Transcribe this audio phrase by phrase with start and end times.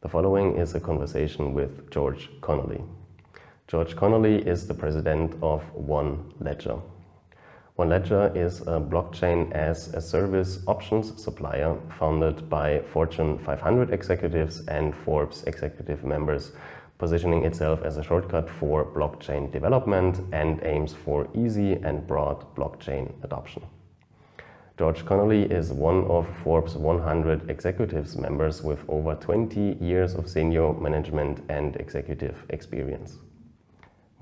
[0.00, 2.84] The following is a conversation with George Connolly.
[3.66, 6.78] George Connolly is the president of One Ledger.
[7.74, 14.64] One Ledger is a blockchain as a service options supplier founded by Fortune 500 executives
[14.68, 16.52] and Forbes executive members,
[16.98, 23.12] positioning itself as a shortcut for blockchain development and aims for easy and broad blockchain
[23.24, 23.64] adoption.
[24.78, 30.72] George Connolly is one of Forbes 100 executives members with over 20 years of senior
[30.72, 33.18] management and executive experience.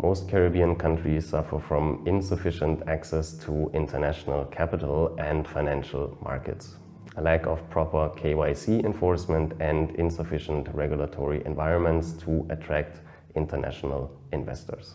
[0.02, 6.77] Most Caribbean countries suffer from insufficient access to international capital and financial markets,
[7.18, 13.02] a lack of proper KYC enforcement and insufficient regulatory environments to attract
[13.34, 14.95] international investors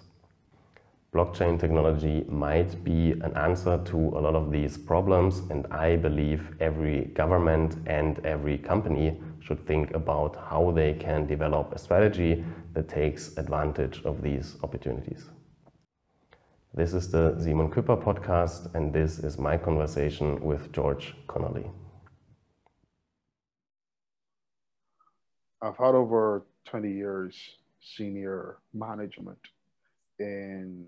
[1.13, 6.55] blockchain technology might be an answer to a lot of these problems and I believe
[6.61, 12.87] every government and every company should think about how they can develop a strategy that
[12.87, 15.25] takes advantage of these opportunities.
[16.73, 21.69] This is the Simon Küpper podcast and this is my conversation with George Connolly.
[25.61, 27.35] I've had over 20 years
[27.81, 29.39] senior management
[30.17, 30.85] in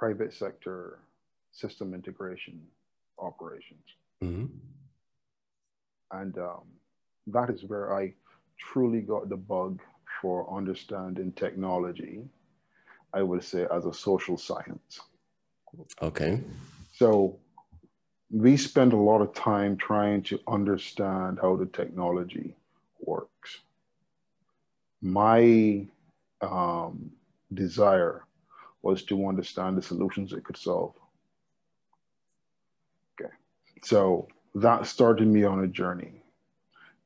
[0.00, 0.98] private sector
[1.52, 2.58] system integration
[3.18, 3.86] operations.
[4.24, 4.46] Mm-hmm.
[6.12, 6.64] And um,
[7.26, 8.14] that is where I
[8.58, 9.78] truly got the bug
[10.20, 12.22] for understanding technology,
[13.12, 15.00] I would say, as a social science.
[16.00, 16.40] Okay.
[16.94, 17.36] So
[18.30, 22.54] we spend a lot of time trying to understand how the technology
[23.00, 23.50] works.
[25.02, 25.86] My
[26.40, 27.10] um,
[27.52, 28.24] desire
[28.82, 30.94] was to understand the solutions it could solve.
[33.20, 33.30] Okay,
[33.82, 36.22] so that started me on a journey.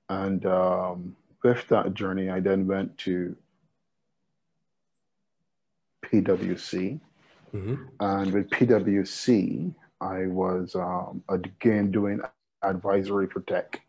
[0.08, 3.36] And um, with that journey, I then went to
[6.05, 7.00] PwC.
[7.55, 7.75] Mm-hmm.
[8.00, 12.20] And with PwC, I was um, again doing
[12.63, 13.80] advisory for tech.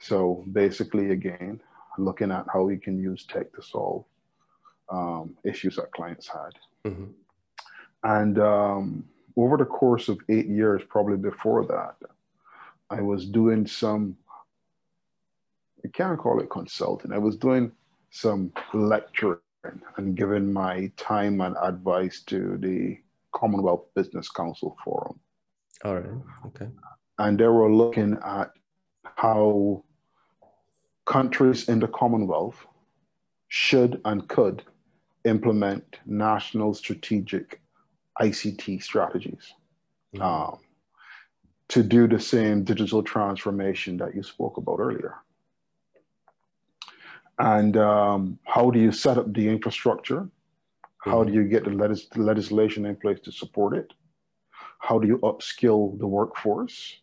[0.00, 1.60] So basically, again,
[1.98, 4.04] looking at how we can use tech to solve
[4.90, 6.52] um, issues that clients had.
[6.86, 7.04] Mm-hmm.
[8.04, 9.04] And um,
[9.36, 11.96] over the course of eight years, probably before that,
[12.90, 14.16] I was doing some,
[15.84, 17.72] I can't call it consulting, I was doing
[18.10, 19.40] some lecturing
[19.96, 22.98] and giving my time and advice to the
[23.32, 25.18] Commonwealth Business Council Forum.
[25.84, 26.06] All right,
[26.46, 26.68] okay.
[27.18, 28.52] And they were looking at
[29.16, 29.82] how
[31.04, 32.66] countries in the Commonwealth
[33.48, 34.62] should and could
[35.26, 37.60] implement national strategic
[38.20, 39.54] ICT strategies
[40.14, 40.22] mm-hmm.
[40.22, 40.58] um,
[41.68, 45.16] to do the same digital transformation that you spoke about earlier.
[47.38, 50.20] And um, how do you set up the infrastructure?
[50.20, 51.10] Mm-hmm.
[51.10, 53.92] How do you get the, legis- the legislation in place to support it?
[54.78, 56.96] How do you upskill the workforce?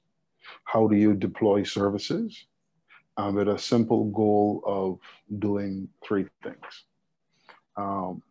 [0.63, 2.45] How do you deploy services?
[3.15, 4.97] Um, with a simple goal of
[5.39, 6.85] doing three things
[7.75, 8.21] um,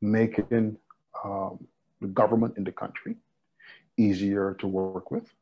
[0.00, 0.76] making
[1.24, 1.66] um,
[2.00, 3.16] the government in the country
[3.96, 5.32] easier to work with,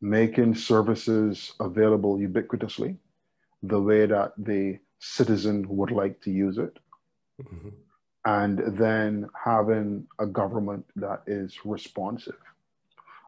[0.00, 2.96] making services available ubiquitously
[3.62, 6.78] the way that the citizen would like to use it,
[7.42, 7.70] mm-hmm.
[8.24, 12.38] and then having a government that is responsive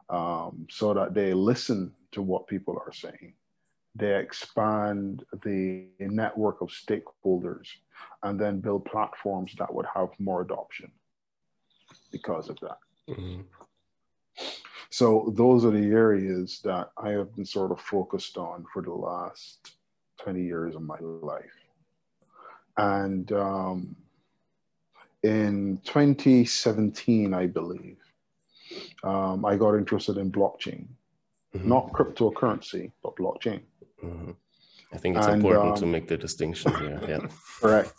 [0.09, 3.33] um, so that they listen to what people are saying.
[3.95, 7.67] They expand the network of stakeholders
[8.23, 10.91] and then build platforms that would have more adoption
[12.11, 12.77] because of that.
[13.09, 13.41] Mm-hmm.
[14.89, 18.91] So those are the areas that I have been sort of focused on for the
[18.91, 19.75] last
[20.21, 21.45] 20 years of my life.
[22.77, 23.95] And um,
[25.23, 27.97] in 2017, I believe,
[29.03, 30.87] um, I got interested in blockchain,
[31.55, 31.67] mm-hmm.
[31.67, 33.61] not cryptocurrency, but blockchain.
[34.03, 34.31] Mm-hmm.
[34.93, 36.99] I think it's and, important um, to make the distinction here.
[37.07, 37.27] Yeah.
[37.61, 37.93] Correct.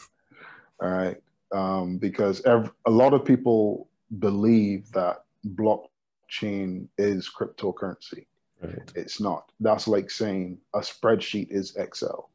[0.80, 1.16] All right.
[1.52, 3.88] Um, because every, a lot of people
[4.18, 8.26] believe that blockchain is cryptocurrency.
[8.62, 8.92] Right.
[8.94, 9.50] It's not.
[9.60, 12.30] That's like saying a spreadsheet is Excel.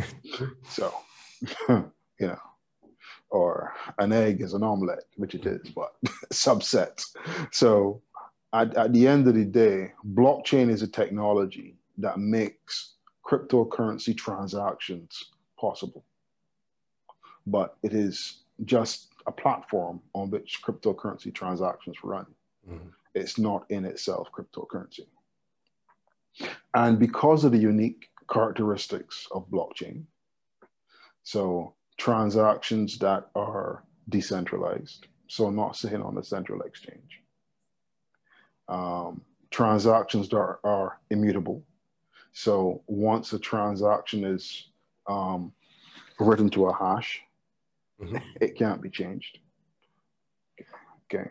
[0.68, 0.94] so,
[1.68, 2.38] you know,
[3.30, 5.92] or an egg is an omelet, which it is, but
[6.32, 7.14] subsets.
[7.52, 8.00] So,
[8.54, 12.94] at, at the end of the day, blockchain is a technology that makes
[13.28, 15.30] cryptocurrency transactions
[15.60, 16.04] possible.
[17.46, 22.26] But it is just a platform on which cryptocurrency transactions run.
[22.68, 22.88] Mm-hmm.
[23.14, 25.06] It's not in itself cryptocurrency.
[26.74, 30.04] And because of the unique characteristics of blockchain,
[31.28, 37.20] So transactions that are decentralized, so not sitting on a central exchange.
[38.68, 39.20] Um,
[39.50, 41.62] transactions that are, are, immutable.
[42.32, 44.68] So once a transaction is
[45.08, 45.52] um,
[46.18, 47.20] written to a hash,
[48.00, 48.16] mm-hmm.
[48.40, 49.38] it can't be changed.
[51.12, 51.30] Okay.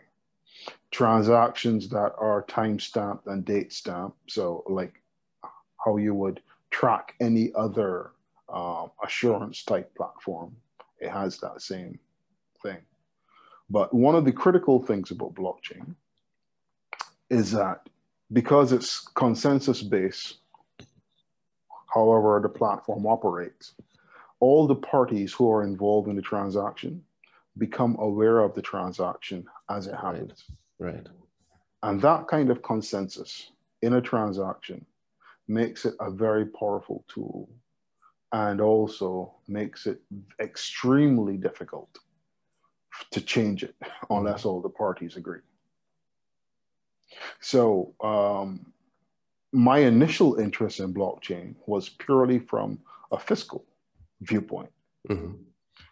[0.90, 4.18] Transactions that are time stamped and date stamped.
[4.28, 5.00] So, like
[5.84, 6.40] how you would
[6.70, 8.10] track any other
[8.52, 10.56] um, assurance type platform,
[11.00, 11.98] it has that same
[12.62, 12.78] thing.
[13.70, 15.94] But one of the critical things about blockchain
[17.30, 17.88] is that
[18.32, 20.38] because it's consensus based,
[21.98, 23.74] however the platform operates,
[24.40, 27.02] all the parties who are involved in the transaction
[27.56, 30.44] become aware of the transaction as it happens.
[30.78, 30.94] Right.
[30.94, 31.08] right.
[31.82, 33.50] And that kind of consensus
[33.82, 34.84] in a transaction
[35.48, 37.48] makes it a very powerful tool
[38.32, 40.00] and also makes it
[40.40, 41.98] extremely difficult
[43.10, 43.74] to change it
[44.10, 45.40] unless all the parties agree.
[47.40, 48.72] So, um,
[49.52, 52.78] my initial interest in blockchain was purely from
[53.12, 53.64] a fiscal
[54.20, 54.70] viewpoint.
[55.08, 55.34] Mm-hmm.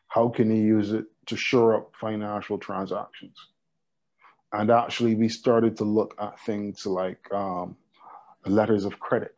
[0.09, 3.37] How can you use it to shore up financial transactions?
[4.53, 7.77] And actually, we started to look at things like um,
[8.47, 9.35] letters of credit.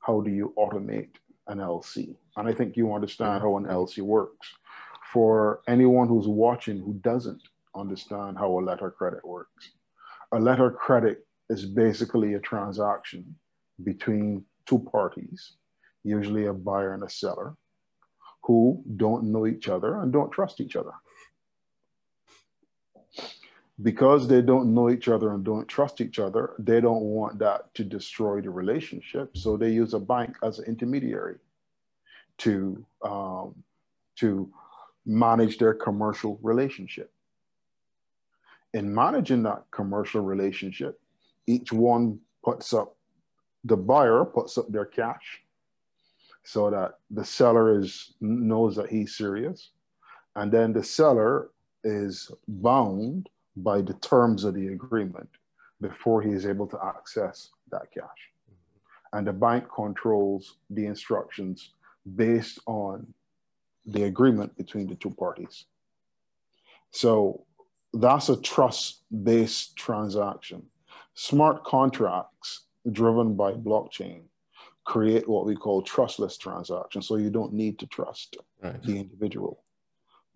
[0.00, 1.10] How do you automate
[1.48, 2.16] an LC?
[2.36, 4.48] And I think you understand how an LC works.
[5.12, 7.42] For anyone who's watching who doesn't
[7.74, 9.70] understand how a letter credit works,
[10.32, 13.34] a letter credit is basically a transaction
[13.84, 15.52] between two parties,
[16.04, 17.56] usually a buyer and a seller,
[18.42, 20.92] who don't know each other and don't trust each other.
[23.82, 27.72] Because they don't know each other and don't trust each other, they don't want that
[27.74, 29.36] to destroy the relationship.
[29.36, 31.36] So they use a bank as an intermediary
[32.38, 33.54] to, um,
[34.16, 34.50] to
[35.06, 37.12] manage their commercial relationship.
[38.74, 41.00] In managing that commercial relationship,
[41.48, 42.94] each one puts up,
[43.64, 45.42] the buyer puts up their cash
[46.44, 49.70] so that the seller is knows that he's serious.
[50.36, 51.50] And then the seller
[51.82, 55.28] is bound by the terms of the agreement
[55.80, 58.20] before he is able to access that cash.
[59.12, 61.72] And the bank controls the instructions
[62.14, 63.06] based on
[63.86, 65.64] the agreement between the two parties.
[66.90, 67.44] So
[67.94, 70.62] that's a trust based transaction
[71.18, 74.22] smart contracts driven by blockchain
[74.84, 77.08] create what we call trustless transactions.
[77.08, 78.80] So you don't need to trust right.
[78.84, 79.64] the individual,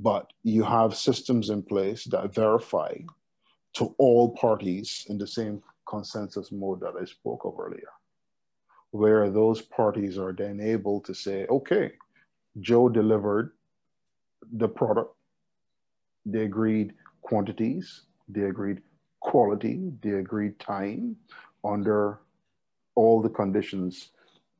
[0.01, 2.95] but you have systems in place that verify
[3.75, 7.93] to all parties in the same consensus mode that I spoke of earlier,
[8.91, 11.93] where those parties are then able to say, okay,
[12.59, 13.53] Joe delivered
[14.53, 15.15] the product,
[16.27, 18.83] they agreed quantities, they agreed
[19.23, 21.17] quality, the agreed time
[21.65, 22.19] under
[22.95, 24.11] all the conditions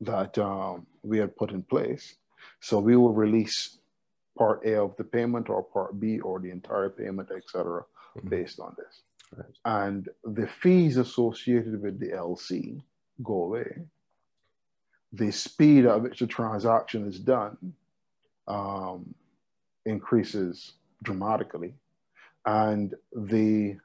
[0.01, 2.15] that um, we had put in place.
[2.59, 3.77] So we will release
[4.37, 7.83] part A of the payment or part B or the entire payment, etc.,
[8.17, 8.29] mm-hmm.
[8.29, 9.01] based on this.
[9.35, 9.55] Right.
[9.65, 12.81] And the fees associated with the LC
[13.21, 13.85] go away.
[15.11, 17.73] The speed at which the transaction is done
[18.47, 19.13] um,
[19.85, 20.73] increases
[21.03, 21.75] dramatically.
[22.45, 23.77] And the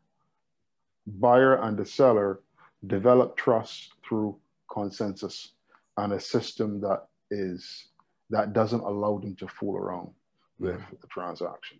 [1.20, 2.40] buyer and the seller
[2.86, 4.36] develop trust through
[4.70, 5.52] consensus
[5.96, 7.88] and a system that is
[8.30, 10.10] that doesn't allow them to fool around
[10.58, 10.94] with mm-hmm.
[11.00, 11.78] the transaction.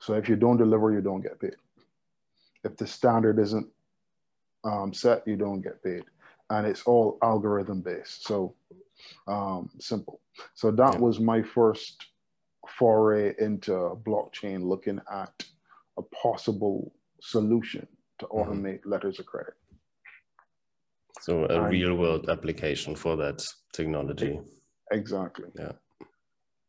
[0.00, 1.56] So if you don't deliver, you don't get paid.
[2.64, 3.66] If the standard isn't
[4.64, 6.04] um, set, you don't get paid,
[6.50, 8.26] and it's all algorithm based.
[8.26, 8.54] So
[9.28, 10.20] um, simple.
[10.54, 11.00] So that yeah.
[11.00, 12.06] was my first
[12.78, 13.72] foray into
[14.06, 15.44] blockchain, looking at
[15.98, 17.86] a possible solution
[18.18, 18.50] to mm-hmm.
[18.50, 18.90] automate mm-hmm.
[18.90, 19.54] letters of credit.
[21.20, 23.42] So a real world application for that
[23.72, 24.40] technology.
[24.90, 25.46] Exactly.
[25.58, 25.72] Yeah.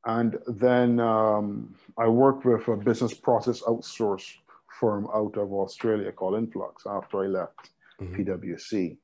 [0.05, 4.35] And then um, I worked with a business process outsource
[4.79, 8.21] firm out of Australia called Influx after I left mm-hmm.
[8.21, 8.97] PwC.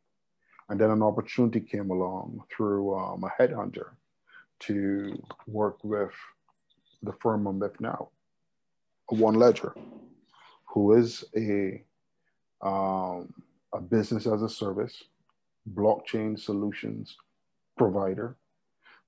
[0.70, 3.90] And then an opportunity came along through um, a headhunter
[4.60, 6.14] to work with
[7.04, 8.10] the firm I'm with now,
[9.10, 9.76] One Ledger,
[10.66, 11.84] who is a,
[12.62, 13.34] um,
[13.74, 15.04] a business as a service
[15.74, 17.18] blockchain solutions
[17.78, 18.36] provider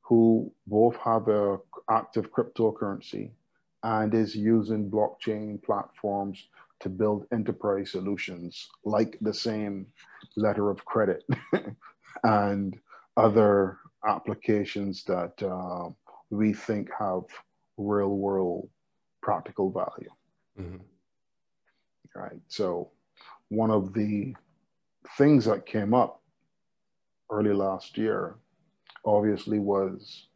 [0.01, 1.57] who both have a
[1.89, 3.31] active cryptocurrency
[3.83, 6.48] and is using blockchain platforms
[6.79, 9.86] to build enterprise solutions like the same
[10.36, 11.24] letter of credit
[12.24, 12.77] and
[13.17, 15.89] other applications that uh,
[16.29, 17.24] we think have
[17.77, 18.67] real world
[19.22, 20.12] practical value.
[20.60, 20.83] Mm-hmm.
[22.15, 22.41] Right.
[22.48, 22.91] So,
[23.53, 24.36] one of the
[25.17, 26.22] things that came up
[27.29, 28.36] early last year
[29.05, 30.27] obviously was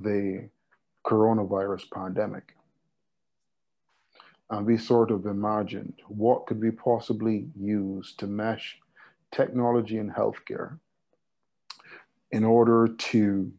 [0.00, 0.48] the
[1.06, 2.54] coronavirus pandemic.
[4.50, 8.78] And we sort of imagined what could we possibly use to mesh
[9.30, 10.78] technology and healthcare
[12.32, 13.50] in order to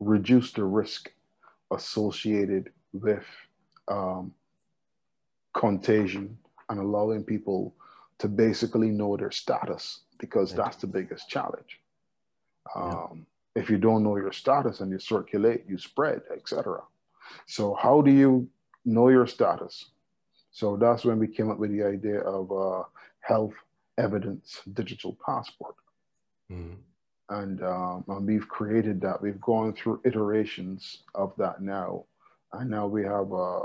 [0.00, 1.12] reduce the risk
[1.70, 3.24] associated with
[3.88, 4.32] um,
[5.52, 7.74] contagion and allowing people
[8.18, 11.80] to basically know their status because that's the biggest challenge.
[12.74, 13.62] Um, yeah.
[13.62, 16.82] If you don't know your status and you circulate, you spread, etc.
[17.46, 18.48] So how do you
[18.84, 19.90] know your status?
[20.50, 22.82] So that's when we came up with the idea of a
[23.20, 23.54] health
[23.98, 25.74] evidence digital passport.
[26.50, 26.74] Mm-hmm.
[27.30, 29.20] And, um, and we've created that.
[29.20, 32.04] We've gone through iterations of that now.
[32.52, 33.60] And now we have a,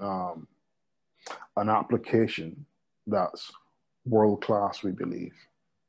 [0.00, 0.46] um,
[1.56, 2.64] an application
[3.06, 3.50] that's
[4.06, 5.34] world class, we believe.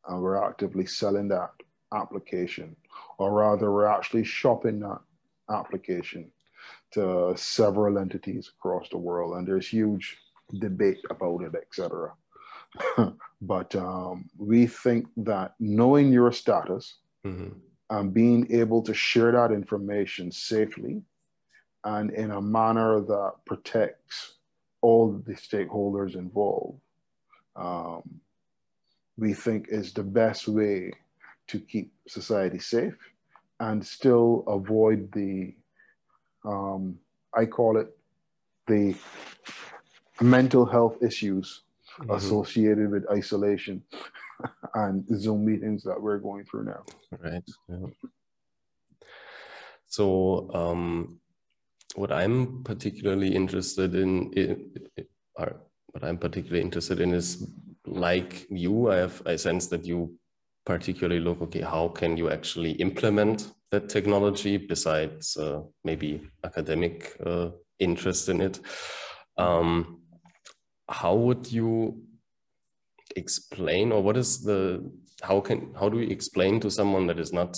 [0.08, 1.52] And we're actively selling that
[1.94, 2.76] application,
[3.18, 5.00] or rather, we're actually shopping that
[5.50, 6.32] application
[6.92, 9.36] to several entities across the world.
[9.36, 10.18] And there's huge
[10.60, 12.14] debate about it, etc.
[13.42, 17.50] but um, we think that knowing your status mm-hmm.
[17.90, 21.02] and being able to share that information safely
[21.84, 24.39] and in a manner that protects
[24.82, 26.80] all the stakeholders involved,
[27.56, 28.02] um,
[29.18, 30.92] we think is the best way
[31.48, 32.96] to keep society safe
[33.60, 35.54] and still avoid the,
[36.46, 36.98] um,
[37.34, 37.96] I call it
[38.68, 38.96] the
[40.22, 41.64] mental health issues
[42.00, 42.12] mm-hmm.
[42.12, 43.84] associated with isolation
[44.76, 46.84] and Zoom meetings that we're going through now.
[47.20, 47.44] Right.
[47.68, 47.88] Yeah.
[49.88, 51.20] So, um,
[51.96, 54.32] what I'm particularly interested in,
[55.36, 57.52] or what I'm particularly interested in is
[57.86, 60.16] like you, I have I sense that you
[60.66, 67.50] particularly look okay, how can you actually implement that technology besides uh, maybe academic uh,
[67.80, 68.60] interest in it?
[69.38, 70.02] Um,
[70.88, 72.04] how would you
[73.16, 74.92] explain, or what is the
[75.22, 77.58] how can how do we explain to someone that is not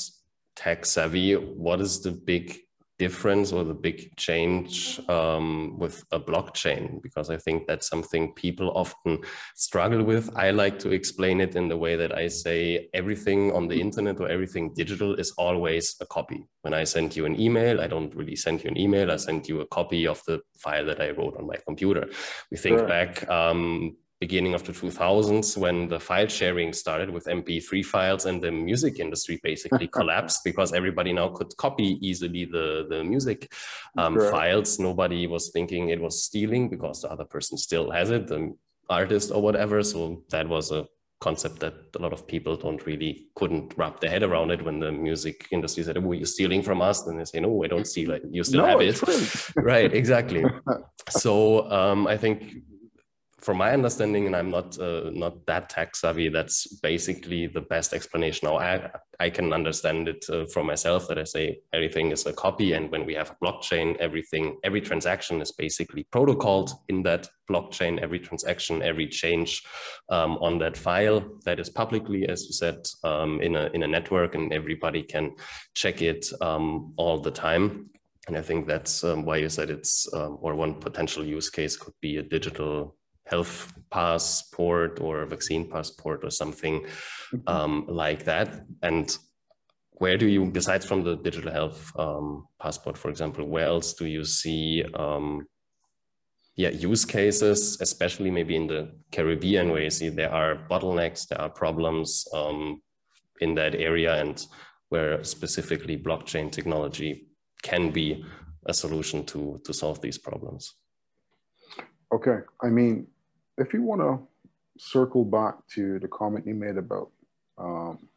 [0.56, 2.58] tech savvy what is the big
[3.06, 4.74] difference or the big change
[5.10, 9.14] um, with a blockchain because I think that's something people often
[9.56, 10.26] struggle with.
[10.46, 14.20] I like to explain it in the way that I say everything on the internet
[14.20, 16.46] or everything digital is always a copy.
[16.62, 19.50] When I send you an email, I don't really send you an email, I send
[19.50, 22.06] you a copy of the file that I wrote on my computer.
[22.52, 22.88] We think sure.
[22.88, 28.40] back um, beginning of the 2000s when the file sharing started with mp3 files and
[28.40, 33.52] the music industry basically collapsed because everybody now could copy easily the, the music
[33.98, 38.28] um, files nobody was thinking it was stealing because the other person still has it
[38.28, 38.56] the
[38.90, 40.86] artist or whatever so that was a
[41.20, 44.80] concept that a lot of people don't really couldn't wrap their head around it when
[44.80, 47.86] the music industry said, "Oh, you're stealing from us," and they say, "No, I don't
[47.86, 48.24] steal it.
[48.32, 49.00] You still no, have it."
[49.56, 50.44] right, exactly.
[51.10, 52.64] so um, I think
[53.42, 57.94] from my understanding, and I'm not uh, not that tech savvy, that's basically the best
[57.94, 58.48] explanation.
[58.48, 62.34] Now I I can understand it uh, for myself that I say everything is a
[62.34, 67.28] copy, and when we have a blockchain, everything every transaction is basically protocoled in that
[67.50, 68.00] blockchain.
[68.00, 69.64] Every transaction, every change
[70.10, 73.88] um, on that file that is publicly, as you said, um, in a in a
[73.88, 75.36] network, and everybody can
[75.74, 77.90] check it um, all the time.
[78.28, 81.76] And I think that's um, why you said it's, um, or one potential use case
[81.76, 82.96] could be a digital
[83.32, 86.86] health passport or vaccine passport or something
[87.48, 88.66] um, like that.
[88.84, 89.18] And
[89.94, 94.06] where do you, besides from the digital health um, passport, for example, where else do
[94.06, 95.48] you see um,
[96.56, 101.42] yeah, use cases, especially maybe in the Caribbean, where you see there are bottlenecks, there
[101.42, 102.82] are problems um,
[103.40, 104.46] in that area, and
[104.90, 107.28] where specifically blockchain technology
[107.64, 108.26] can be
[108.66, 110.74] a solution to to solve these problems.
[112.14, 113.08] Okay, I mean,
[113.58, 114.20] if you want to
[114.78, 117.12] circle back to the comment you made about
[117.58, 118.08] um,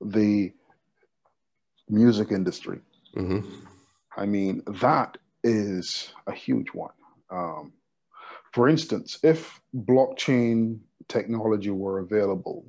[0.00, 0.52] the
[1.88, 2.80] music industry,
[3.16, 3.48] mm-hmm.
[4.16, 6.92] I mean, that is a huge one.
[7.30, 7.72] Um,
[8.52, 12.64] for instance, if blockchain technology were available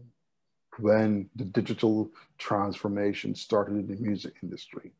[0.79, 4.91] when the digital transformation started in the music industry,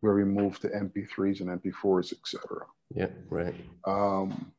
[0.00, 2.66] where we moved to MP3s and MP4s, etc.
[2.94, 3.54] Yeah, right.
[3.86, 4.52] Um,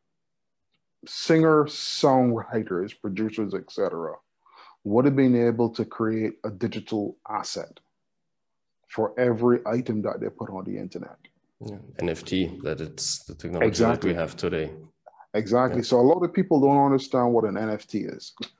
[1.08, 4.14] singer, songwriters, producers, etc.,
[4.84, 7.80] would have been able to create a digital asset
[8.88, 11.18] for every item that they put on the internet.
[11.60, 11.78] Yeah.
[11.98, 14.12] NFT, that it's the technology exactly.
[14.12, 14.72] that we have today.
[15.34, 15.80] Exactly.
[15.80, 15.86] Yeah.
[15.86, 18.34] So a lot of people don't understand what an NFT is.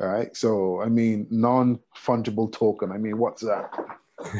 [0.00, 0.36] All right.
[0.36, 2.92] So, I mean, non fungible token.
[2.92, 3.70] I mean, what's that?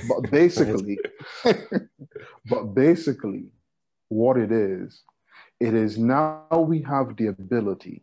[0.08, 0.98] But basically,
[2.50, 3.46] but basically,
[4.08, 5.02] what it is,
[5.60, 8.02] it is now we have the ability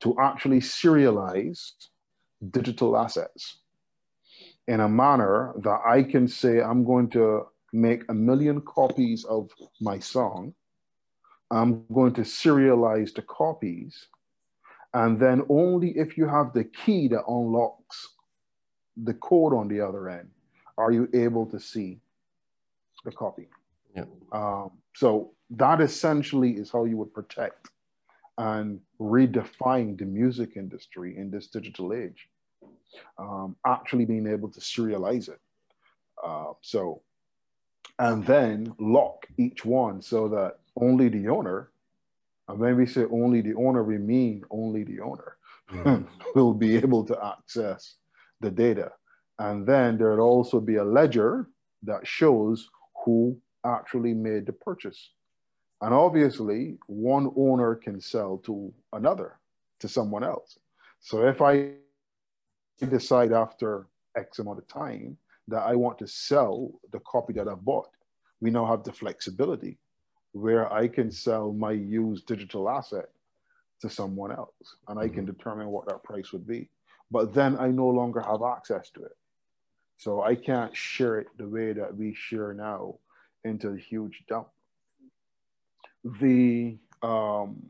[0.00, 1.72] to actually serialize
[2.50, 3.58] digital assets
[4.68, 9.50] in a manner that I can say I'm going to make a million copies of
[9.80, 10.54] my song.
[11.50, 14.06] I'm going to serialize the copies.
[14.94, 18.14] And then only if you have the key that unlocks
[18.96, 20.30] the code on the other end
[20.78, 22.00] are you able to see
[23.04, 23.48] the copy.
[23.94, 24.04] Yeah.
[24.32, 27.70] Um, so that essentially is how you would protect
[28.38, 32.28] and redefine the music industry in this digital age.
[33.18, 35.40] Um, actually being able to serialize it.
[36.24, 37.02] Uh, so,
[37.98, 41.70] and then lock each one so that only the owner,
[42.48, 45.36] and when we say only the owner, we mean only the owner,
[45.70, 46.04] mm-hmm.
[46.34, 47.96] will be able to access
[48.40, 48.92] the data.
[49.38, 51.48] And then there'd also be a ledger
[51.82, 52.68] that shows
[53.04, 55.10] who actually made the purchase.
[55.82, 59.38] And obviously, one owner can sell to another,
[59.78, 60.58] to someone else.
[61.00, 61.72] So if I
[62.86, 65.16] decide after X amount of time
[65.48, 67.88] that I want to sell the copy that I bought,
[68.40, 69.78] we now have the flexibility
[70.32, 73.08] where I can sell my used digital asset
[73.80, 75.32] to someone else and I can mm-hmm.
[75.32, 76.68] determine what that price would be.
[77.10, 79.16] But then I no longer have access to it.
[79.96, 82.96] So I can't share it the way that we share now
[83.44, 84.48] into a huge dump.
[86.04, 87.62] The um,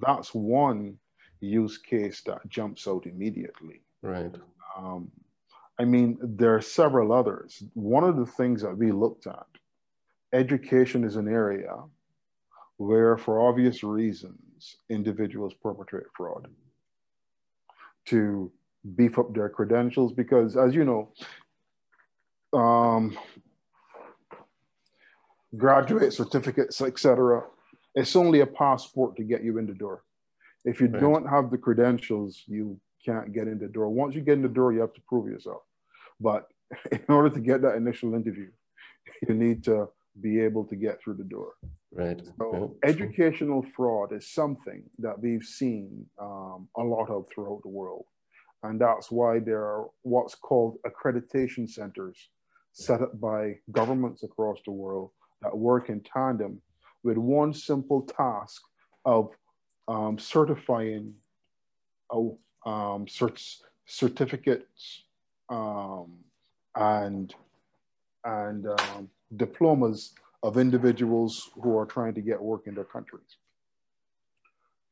[0.00, 0.98] that's one
[1.40, 3.82] use case that jumps out immediately.
[4.02, 4.34] Right.
[4.76, 5.10] Um,
[5.78, 7.62] I mean, there are several others.
[7.74, 9.46] One of the things that we looked at,
[10.32, 11.74] education is an area
[12.76, 16.48] where, for obvious reasons, individuals perpetrate fraud
[18.06, 18.50] to
[18.96, 21.08] beef up their credentials because, as you know,
[22.58, 23.16] um,
[25.56, 27.44] graduate certificates, etc.
[27.94, 30.04] It's only a passport to get you in the door.
[30.64, 31.00] If you right.
[31.00, 33.88] don't have the credentials, you can't get in the door.
[33.88, 35.62] Once you get in the door, you have to prove yourself.
[36.20, 36.46] But
[36.92, 38.50] in order to get that initial interview,
[39.28, 39.88] you need to
[40.20, 41.54] be able to get through the door.
[41.90, 42.20] Right.
[42.38, 42.90] So yeah.
[42.90, 48.04] educational fraud is something that we've seen um, a lot of throughout the world.
[48.62, 52.28] And that's why there are what's called accreditation centers
[52.72, 55.10] set up by governments across the world
[55.42, 56.62] that work in tandem
[57.02, 58.62] with one simple task
[59.04, 59.30] of
[59.88, 61.14] um, certifying
[62.12, 65.04] um, cert- certificates
[65.48, 66.18] um,
[66.74, 67.34] and
[68.24, 70.12] and um, diplomas
[70.42, 73.36] of individuals who are trying to get work in their countries.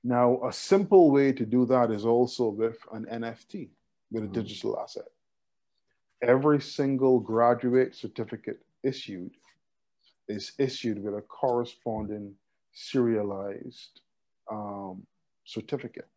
[0.03, 3.69] Now, a simple way to do that is also with an NFT,
[4.11, 4.33] with a mm-hmm.
[4.33, 5.05] digital asset.
[6.23, 9.33] Every single graduate certificate issued
[10.31, 12.35] is issued with a corresponding
[12.73, 14.01] serialized
[14.51, 15.07] um,
[15.45, 16.09] certificate.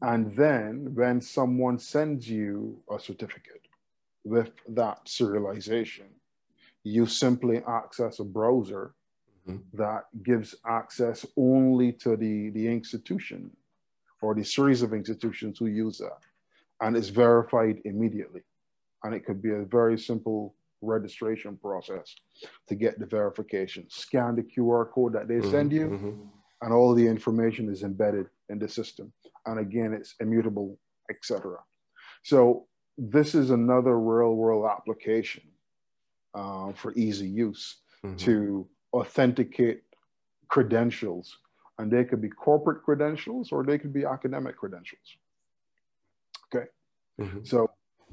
[0.00, 3.66] And then when someone sends you a certificate
[4.24, 6.10] with that serialization,
[6.84, 8.94] you simply access a browser
[9.48, 9.58] mm-hmm.
[9.74, 13.50] that gives access only to the, the institution
[14.20, 16.18] or the series of institutions who use that.
[16.80, 18.42] And it's verified immediately.
[19.04, 22.14] And it could be a very simple registration process
[22.68, 23.86] to get the verification.
[23.88, 26.20] Scan the QR code that they mm-hmm, send you, mm-hmm.
[26.62, 29.12] and all the information is embedded in the system.
[29.46, 30.78] And again, it's immutable,
[31.10, 31.58] etc.
[32.22, 32.66] So
[32.98, 35.42] this is another real world application
[36.34, 38.16] uh, for easy use mm-hmm.
[38.16, 39.82] to authenticate
[40.48, 41.38] credentials.
[41.78, 45.16] And they could be corporate credentials or they could be academic credentials.
[46.54, 46.66] Okay.
[47.20, 47.44] Mm-hmm.
[47.44, 47.70] So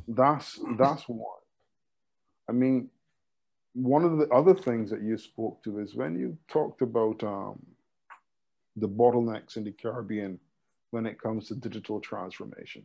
[0.08, 1.39] that's that's one.
[2.50, 2.90] I mean,
[3.74, 7.64] one of the other things that you spoke to is when you talked about um,
[8.76, 10.40] the bottlenecks in the Caribbean
[10.90, 12.84] when it comes to digital transformation.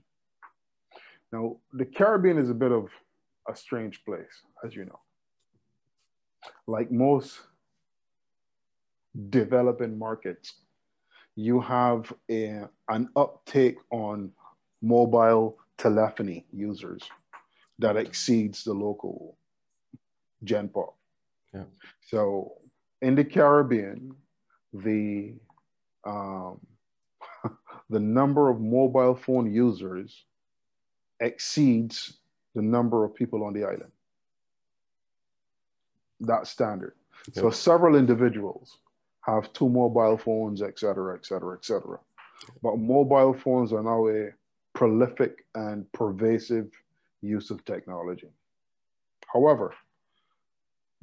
[1.33, 2.91] Now, the Caribbean is a bit of
[3.49, 5.01] a strange place, as you know.
[6.67, 7.41] Like most
[9.31, 10.57] developing markets,
[11.37, 14.31] you have a, an uptake on
[14.83, 17.03] mobile telephony users
[17.79, 19.37] that exceeds the local
[20.73, 20.95] pop.
[21.53, 21.65] Yeah.
[22.09, 22.53] So
[23.03, 24.15] in the Caribbean,
[24.73, 25.35] the
[26.05, 26.61] um,
[27.91, 30.25] the number of mobile phone users
[31.21, 32.19] exceeds
[32.55, 33.93] the number of people on the island.
[36.21, 36.95] That standard.
[37.35, 37.43] Yep.
[37.43, 38.79] So several individuals
[39.23, 41.99] have two mobile phones, et cetera, et cetera, et cetera.
[42.63, 44.31] But mobile phones are now a
[44.75, 46.71] prolific and pervasive
[47.23, 48.29] use of technology.
[49.33, 49.75] However,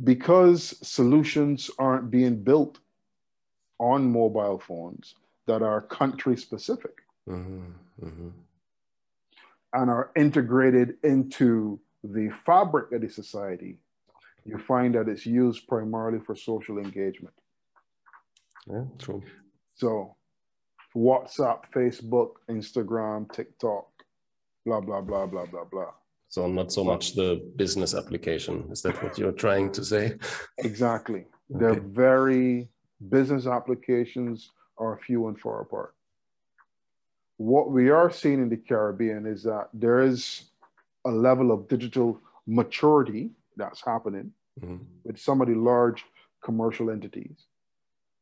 [0.04, 2.80] because solutions aren't being built
[3.80, 5.16] on mobile phones
[5.48, 7.64] that are country specific mm-hmm,
[8.04, 8.30] mm-hmm.
[9.74, 13.78] and are integrated into the fabric of the society,
[14.46, 17.34] you find that it's used primarily for social engagement.
[18.70, 19.24] Yeah, true.
[19.76, 20.16] So,
[20.96, 23.88] WhatsApp, Facebook, Instagram, TikTok,
[24.66, 25.92] blah, blah, blah, blah, blah, blah.
[26.32, 28.70] So, not so much the business application.
[28.72, 30.16] Is that what you're trying to say?
[30.60, 31.26] Exactly.
[31.52, 31.60] okay.
[31.60, 32.70] They're very
[33.10, 35.94] business applications are few and far apart.
[37.36, 40.44] What we are seeing in the Caribbean is that there is
[41.04, 42.18] a level of digital
[42.48, 44.78] maturity that's happening mm-hmm.
[45.04, 46.06] with some of the large
[46.42, 47.46] commercial entities.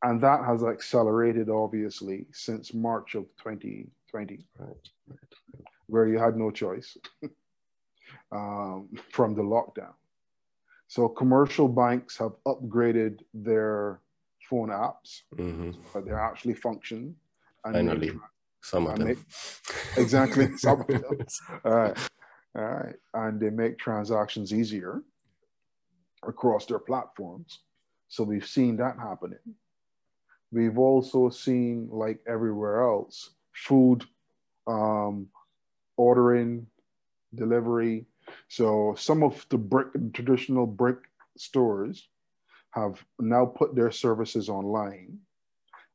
[0.01, 4.69] And that has accelerated, obviously, since March of 2020, right.
[5.85, 6.97] where you had no choice
[8.31, 9.93] um, from the lockdown.
[10.87, 14.01] So commercial banks have upgraded their
[14.49, 15.71] phone apps, mm-hmm.
[15.93, 17.15] but they actually function.
[17.63, 18.11] And Finally,
[18.61, 19.09] some of them.
[19.09, 19.17] Make,
[19.97, 21.03] exactly, some of them.
[21.63, 21.97] All right.
[22.55, 22.95] All right.
[23.13, 25.03] And they make transactions easier
[26.27, 27.59] across their platforms.
[28.07, 29.37] So we've seen that happening.
[30.51, 34.03] We've also seen, like everywhere else, food
[34.65, 35.27] um,
[35.95, 36.65] ordering,
[37.35, 38.05] delivery.
[38.47, 40.97] So some of the brick traditional brick
[41.37, 42.07] stores
[42.71, 45.19] have now put their services online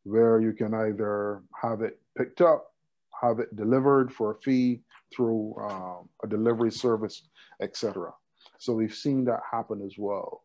[0.05, 2.73] where you can either have it picked up,
[3.21, 4.81] have it delivered for a fee
[5.15, 7.23] through um, a delivery service,
[7.61, 8.13] etc.
[8.59, 10.43] So we've seen that happen as well,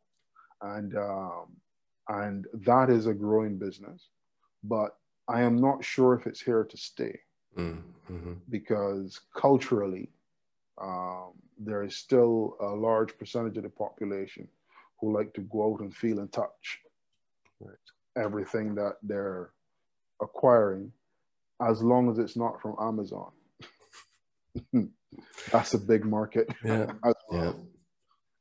[0.61, 1.47] and um,
[2.07, 4.09] and that is a growing business,
[4.63, 4.95] but
[5.27, 7.19] I am not sure if it's here to stay
[7.57, 8.33] mm-hmm.
[8.49, 10.09] because culturally,
[10.81, 14.47] um, there is still a large percentage of the population
[14.99, 16.79] who like to go out and feel and touch
[17.59, 17.75] right.
[18.17, 19.51] everything that they're
[20.21, 20.91] acquiring,
[21.61, 23.31] as long as it's not from Amazon.
[25.51, 26.49] That's a big market.
[26.63, 26.91] Yeah.
[27.03, 27.15] well.
[27.31, 27.53] yeah.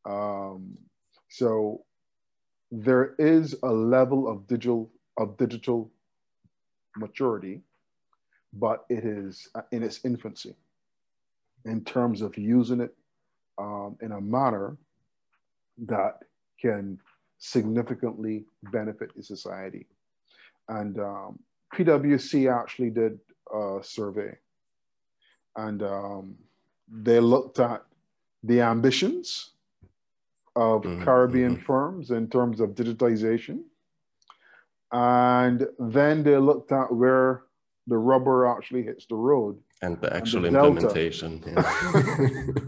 [0.05, 0.79] Um,
[1.29, 1.85] so
[2.71, 5.91] there is a level of digital of digital
[6.97, 7.63] maturity,
[8.53, 10.55] but it is in its infancy
[11.69, 12.95] in terms of using it
[13.59, 14.77] um, in a manner
[15.87, 16.19] that
[16.61, 16.99] can
[17.39, 19.87] significantly benefit the society.
[20.69, 21.39] And um,
[21.75, 23.19] PwC actually did
[23.53, 24.37] a survey
[25.57, 26.37] and um,
[26.91, 27.83] they looked at
[28.45, 29.51] the ambitions
[30.57, 31.03] of mm-hmm.
[31.05, 31.65] Caribbean mm-hmm.
[31.65, 33.63] firms in terms of digitization.
[34.93, 37.43] And then they looked at where
[37.87, 39.59] the rubber actually hits the road.
[39.81, 41.43] And the actual and the implementation.
[41.47, 42.61] Yeah.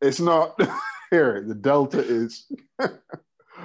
[0.00, 0.58] it's not
[1.10, 1.44] here.
[1.46, 2.50] The delta is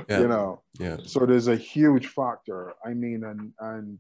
[0.10, 0.20] yeah.
[0.20, 4.00] you know yeah so there's a huge factor i mean and and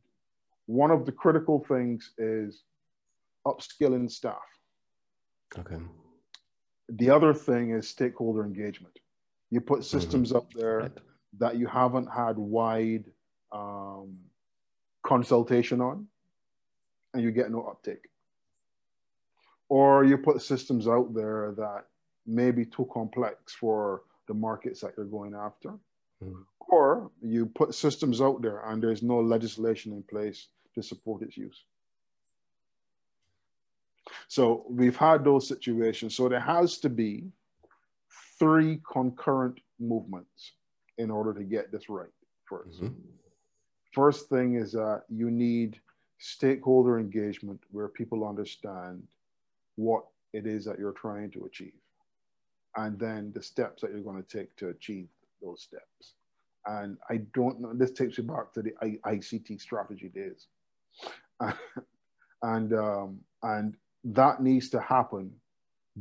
[0.65, 2.63] one of the critical things is
[3.45, 4.37] upskilling staff
[5.57, 5.77] okay
[6.89, 8.97] the other thing is stakeholder engagement
[9.49, 9.97] you put mm-hmm.
[9.97, 10.37] systems mm-hmm.
[10.37, 10.97] up there right.
[11.37, 13.05] that you haven't had wide
[13.51, 14.17] um,
[15.03, 16.07] consultation on
[17.13, 18.09] and you get no uptake
[19.73, 21.85] or you put systems out there that
[22.27, 25.71] may be too complex for the markets that you're going after.
[26.23, 26.43] Mm.
[26.59, 31.35] Or you put systems out there and there's no legislation in place to support its
[31.35, 31.63] use.
[34.27, 36.15] So we've had those situations.
[36.15, 37.31] So there has to be
[38.37, 40.51] three concurrent movements
[40.99, 42.13] in order to get this right
[42.47, 42.87] 1st mm-hmm.
[43.91, 45.79] First thing is that you need
[46.19, 49.07] stakeholder engagement where people understand
[49.75, 51.73] what it is that you're trying to achieve
[52.75, 55.07] and then the steps that you're going to take to achieve
[55.41, 56.15] those steps.
[56.65, 60.47] And I don't know, this takes you back to the ICT strategy days.
[62.41, 65.31] and, um, and that needs to happen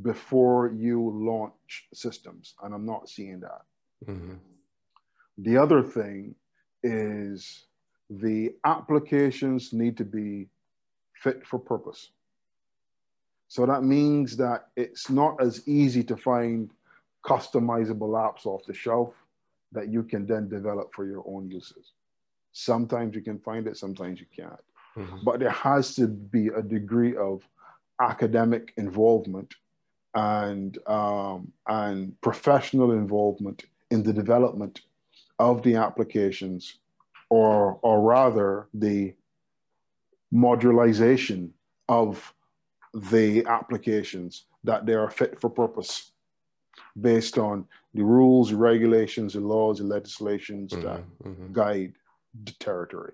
[0.01, 2.55] before you launch systems.
[2.63, 3.61] And I'm not seeing that.
[4.07, 4.35] Mm-hmm.
[5.39, 6.35] The other thing
[6.81, 7.65] is
[8.09, 10.47] the applications need to be
[11.15, 12.09] fit for purpose.
[13.53, 16.71] So that means that it's not as easy to find
[17.23, 19.13] customizable apps off the shelf
[19.73, 21.91] that you can then develop for your own uses.
[22.51, 24.65] Sometimes you can find it, sometimes you can't.
[24.97, 25.17] Mm-hmm.
[25.23, 27.47] But there has to be a degree of
[28.01, 29.53] academic involvement
[30.15, 34.81] and um, and professional involvement in the development
[35.37, 36.79] of the applications,
[37.29, 39.13] or, or rather the
[40.33, 41.51] modularization
[41.87, 42.33] of
[42.93, 46.11] the applications that they are fit for purpose
[46.99, 51.53] based on the rules, regulations, the laws, the legislations mm-hmm, that mm-hmm.
[51.53, 51.93] guide
[52.43, 53.13] the territory.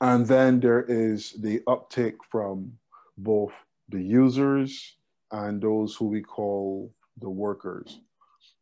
[0.00, 2.72] And then there is the uptake from
[3.18, 3.52] both
[3.88, 4.96] the users
[5.30, 8.00] and those who we call the workers.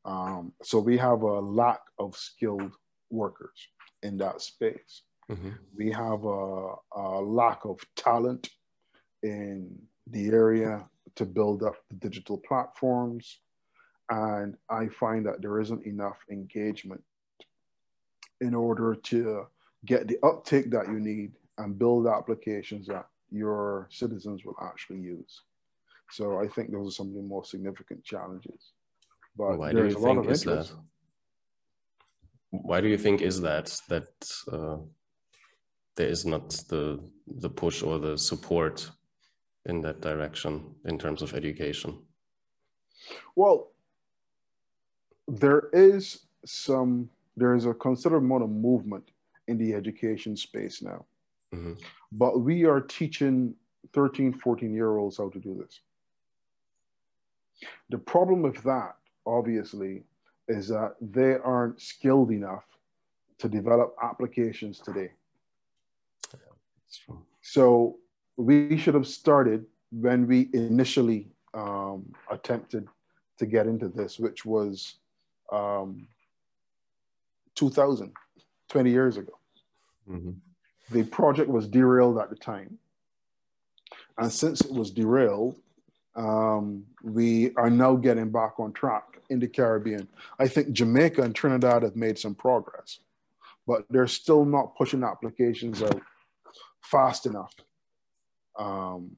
[0.05, 2.73] Um, so we have a lack of skilled
[3.11, 3.69] workers
[4.03, 5.03] in that space.
[5.31, 5.51] Mm-hmm.
[5.77, 8.49] We have a, a, lack of talent
[9.23, 9.77] in
[10.11, 10.85] the area
[11.17, 13.39] to build up the digital platforms.
[14.11, 17.03] And I find that there isn't enough engagement
[18.41, 19.47] in order to
[19.85, 25.43] get the uptake that you need and build applications that your citizens will actually use.
[26.11, 28.73] So I think those are some of the more significant challenges.
[29.37, 30.45] But Why there's a lot of interest.
[30.45, 30.71] That?
[32.51, 34.09] Why do you think is that that
[34.51, 34.79] uh,
[35.97, 38.91] there is not the the push or the support
[39.69, 41.99] in that direction in terms of education?
[43.37, 43.69] Well,
[45.27, 49.11] there is some there is a considerable amount of movement
[49.47, 51.05] in the education space now.
[51.55, 51.75] Mm-hmm.
[52.13, 53.55] But we are teaching
[53.93, 55.81] 13, 14 year olds how to do this.
[57.91, 60.03] The problem with that, obviously,
[60.49, 62.65] is that they aren't skilled enough
[63.39, 65.13] to develop applications today.
[67.41, 67.97] so
[68.39, 72.89] we should have started when we initially um, attempted
[73.39, 74.95] to get into this, which was
[75.53, 76.09] um,
[77.55, 78.13] 2000,
[78.69, 79.33] 20 years ago.
[80.11, 80.31] Mm-hmm
[80.91, 82.79] the project was derailed at the time.
[84.17, 85.57] And since it was derailed,
[86.17, 90.09] um, we are now getting back on track in the Caribbean.
[90.39, 92.99] I think Jamaica and Trinidad have made some progress,
[93.67, 96.01] but they're still not pushing applications out
[96.81, 97.55] fast enough
[98.59, 99.17] um,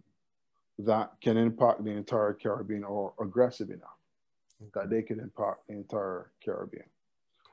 [0.79, 3.97] that can impact the entire Caribbean or aggressive enough
[4.75, 6.85] that they can impact the entire Caribbean.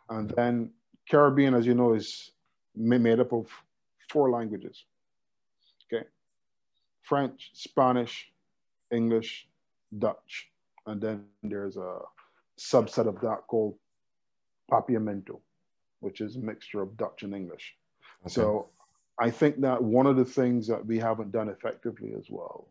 [0.10, 0.72] And then
[1.10, 2.32] Caribbean, as you know, is
[2.76, 3.48] made up of
[4.10, 4.84] four languages.
[5.92, 6.06] Okay.
[7.02, 8.32] French, Spanish,
[8.92, 9.48] English,
[9.98, 10.50] Dutch.
[10.86, 12.00] And then there's a
[12.60, 13.76] subset of that called
[14.72, 15.40] Papiamento,
[16.02, 17.76] which is a mixture of Dutch and English.
[18.26, 18.34] Okay.
[18.34, 18.70] So
[19.20, 22.68] I think that one of the things that we haven't done effectively as well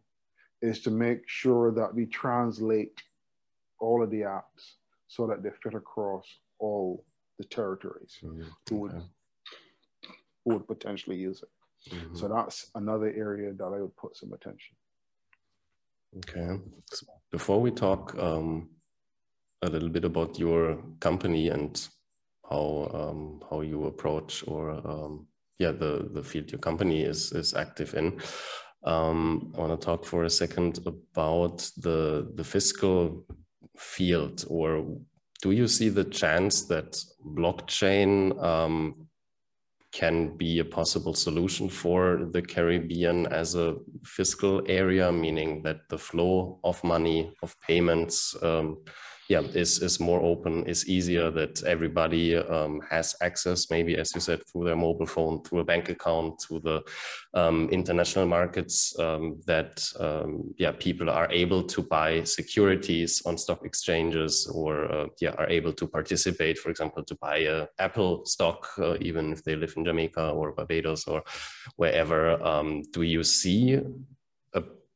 [0.62, 3.02] is to make sure that we translate
[3.78, 4.74] all of the apps
[5.09, 6.26] so that they fit across
[6.59, 7.04] all
[7.38, 8.42] the territories mm-hmm.
[8.68, 9.02] who would
[10.44, 11.94] who would potentially use it.
[11.94, 12.16] Mm-hmm.
[12.16, 14.74] So that's another area that I would put some attention.
[16.18, 16.61] Okay.
[16.92, 18.70] So before we talk um,
[19.62, 21.88] a little bit about your company and
[22.48, 25.26] how um, how you approach or um,
[25.58, 28.20] yeah the the field your company is is active in.
[28.84, 33.26] Um, I want to talk for a second about the the fiscal
[33.76, 34.84] field or
[35.42, 39.06] do you see the chance that blockchain um,
[39.92, 45.98] can be a possible solution for the Caribbean as a fiscal area, meaning that the
[45.98, 48.78] flow of money, of payments, um,
[49.28, 54.20] yeah, is, is more open, is easier, that everybody um, has access, maybe, as you
[54.20, 56.82] said, through their mobile phone, through a bank account, to the
[57.34, 63.64] um, international markets, um, that, um, yeah, people are able to buy securities on stock
[63.64, 68.68] exchanges or, uh, yeah, are able to participate, for example, to buy a Apple stock,
[68.78, 71.22] uh, even if they live in Jamaica or Barbados or
[71.76, 72.42] wherever.
[72.42, 73.80] Um, do you see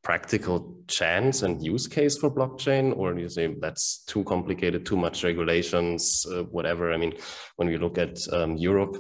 [0.02, 4.96] practical chance and use case for blockchain or do you say that's too complicated too
[4.96, 6.92] much regulations uh, whatever.
[6.92, 7.14] I mean
[7.56, 8.96] when we look at um, europe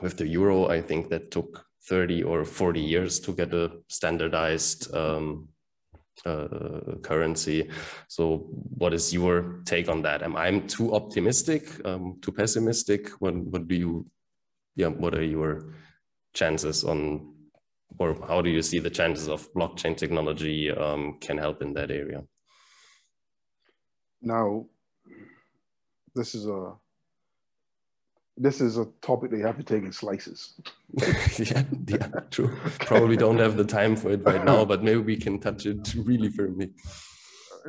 [0.00, 4.94] with the euro i think that took 30 or 40 years to get a standardized
[4.94, 5.48] um,
[6.24, 7.70] uh, currency.
[8.08, 8.46] So
[8.78, 10.22] what is your take on that?
[10.22, 13.08] Am i too optimistic um, too pessimistic?
[13.20, 14.06] What, what do you
[14.76, 15.74] yeah what are your
[16.34, 17.31] chances on
[17.98, 21.90] or how do you see the chances of blockchain technology um, can help in that
[21.90, 22.22] area?
[24.20, 24.66] Now,
[26.14, 26.74] this is a
[28.36, 30.54] this is a topic that you have to take in slices.
[31.38, 32.56] yeah, yeah, true.
[32.80, 35.94] Probably don't have the time for it right now, but maybe we can touch it
[35.94, 36.70] really firmly.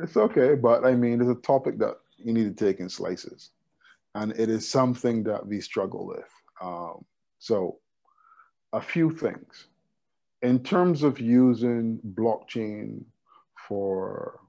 [0.02, 3.50] It's okay, but I mean, it's a topic that you need to take in slices,
[4.14, 6.30] and it is something that we struggle with.
[6.60, 7.04] Um,
[7.38, 7.78] so,
[8.72, 9.66] a few things
[10.44, 13.02] in terms of using blockchain
[13.66, 14.40] for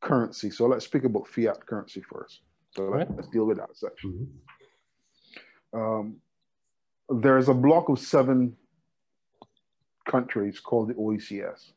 [0.00, 2.40] currency, so let's speak about fiat currency first.
[2.76, 3.08] So right.
[3.16, 4.28] let's deal with that section.
[5.74, 5.80] Mm-hmm.
[5.80, 6.16] Um,
[7.08, 8.56] there's a block of seven
[10.06, 11.72] countries called the OECS,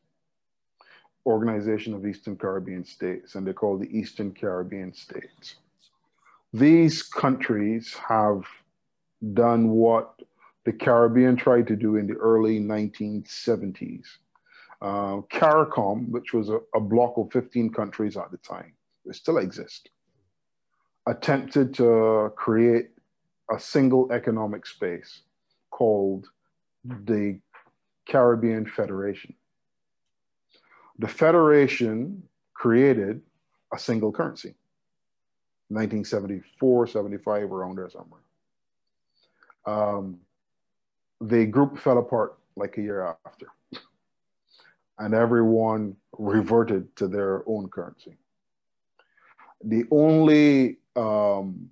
[1.24, 5.56] Organization of Eastern Caribbean States, and they're called the Eastern Caribbean States.
[6.52, 8.44] These countries have
[9.32, 10.20] done what
[10.64, 14.04] the Caribbean tried to do in the early 1970s.
[14.80, 18.72] Uh, CARICOM, which was a, a block of 15 countries at the time,
[19.04, 19.88] it still exists,
[21.06, 22.90] attempted to create
[23.50, 25.22] a single economic space
[25.70, 26.26] called
[26.84, 27.38] the
[28.08, 29.34] Caribbean Federation.
[30.98, 32.22] The Federation
[32.54, 33.22] created
[33.72, 34.54] a single currency,
[35.68, 38.20] 1974, 75, around there somewhere.
[39.64, 40.18] Um,
[41.22, 43.46] the group fell apart like a year after,
[44.98, 48.16] and everyone reverted to their own currency.
[49.64, 51.70] The only um,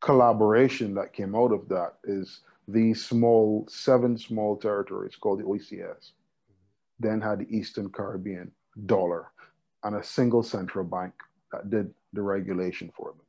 [0.00, 6.12] collaboration that came out of that is these small, seven small territories called the OECS,
[6.98, 8.50] then had the Eastern Caribbean
[8.86, 9.30] dollar
[9.84, 11.12] and a single central bank
[11.52, 13.26] that did the regulation for them.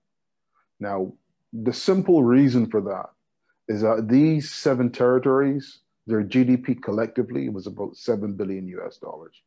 [0.79, 1.13] Now,
[1.53, 3.09] the simple reason for that
[3.67, 9.41] is that these seven territories, their GDP collectively was about 7 billion US dollars.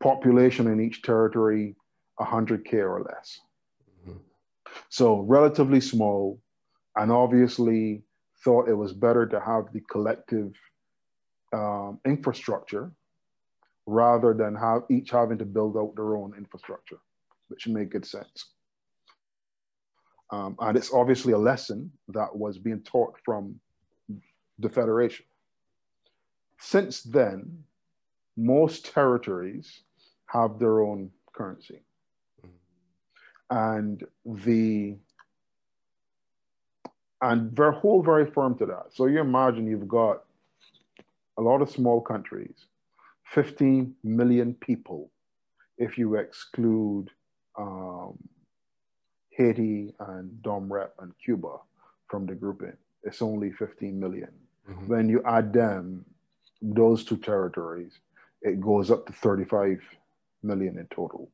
[0.00, 1.76] Population in each territory,
[2.18, 3.40] 100K or less.
[4.08, 4.18] Mm-hmm.
[4.88, 6.40] So, relatively small,
[6.96, 8.02] and obviously
[8.42, 10.54] thought it was better to have the collective
[11.52, 12.90] um, infrastructure
[13.86, 16.98] rather than have each having to build out their own infrastructure,
[17.48, 18.46] which made good sense.
[20.32, 23.58] Um, and it's obviously a lesson that was being taught from
[24.58, 25.24] the Federation.
[26.58, 27.64] Since then,
[28.36, 29.80] most territories
[30.26, 31.80] have their own currency.
[33.50, 34.96] And the
[37.22, 38.86] and they're hold very firm to that.
[38.94, 40.24] So you imagine you've got
[41.36, 42.66] a lot of small countries,
[43.24, 45.10] 15 million people,
[45.76, 47.10] if you exclude
[47.58, 48.18] um,
[49.30, 51.56] Haiti and Dom Rep and Cuba
[52.08, 52.76] from the grouping.
[53.02, 54.30] It's only 15 million.
[54.68, 54.86] Mm-hmm.
[54.86, 56.04] When you add them,
[56.60, 57.92] those two territories,
[58.42, 59.80] it goes up to 35
[60.42, 61.30] million in total.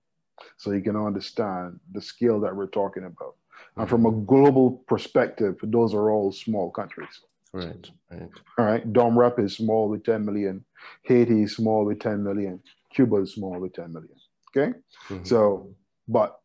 [0.57, 3.35] So you can understand the scale that we're talking about.
[3.77, 7.21] And from a global perspective, those are all small countries.
[7.53, 8.29] Right, right.
[8.59, 8.93] All right.
[8.93, 10.65] Dom Rep is small with 10 million.
[11.03, 12.61] Haiti is small with 10 million.
[12.93, 14.17] Cuba is small with 10 million.
[14.51, 14.79] Okay.
[15.09, 15.25] Mm-hmm.
[15.25, 15.71] So,
[16.09, 16.41] but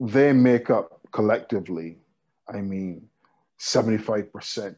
[0.00, 1.98] they make up collectively,
[2.52, 3.08] I mean,
[3.58, 4.76] 75%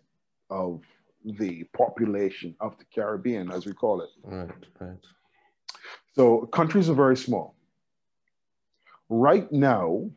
[0.48, 0.83] of
[1.24, 4.09] the population of the Caribbean, as we call it.
[4.24, 4.48] Right,
[4.80, 4.98] right.
[6.14, 7.54] So countries are very small.
[9.09, 10.09] Right now,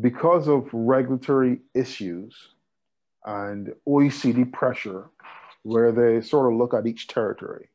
[0.00, 2.34] because of regulatory issues
[3.24, 5.10] and OECD pressure,
[5.62, 7.68] where they sort of look at each territory,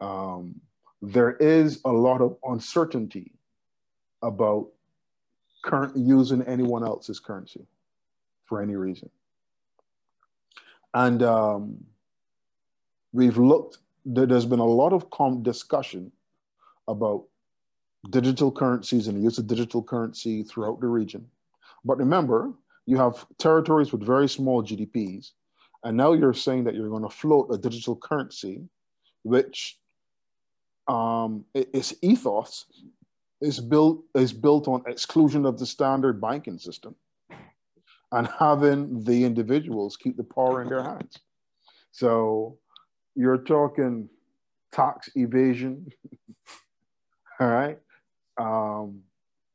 [0.00, 0.60] um,
[1.02, 3.32] there is a lot of uncertainty
[4.22, 4.68] about
[5.62, 7.66] current using anyone else's currency
[8.44, 9.10] for any reason.
[10.94, 11.84] And um,
[13.12, 16.12] we've looked, there's been a lot of discussion
[16.86, 17.24] about
[18.10, 21.26] digital currencies and the use of digital currency throughout the region.
[21.84, 22.52] But remember,
[22.86, 25.32] you have territories with very small GDPs,
[25.84, 28.62] and now you're saying that you're going to float a digital currency,
[29.22, 29.78] which
[30.88, 32.64] um, its ethos
[33.40, 36.94] is built is built on exclusion of the standard banking system,
[38.12, 41.18] and having the individuals keep the power in their hands.
[41.92, 42.58] So
[43.14, 44.08] you're talking
[44.72, 45.86] tax evasion,
[47.40, 47.78] all right,
[48.38, 49.00] um,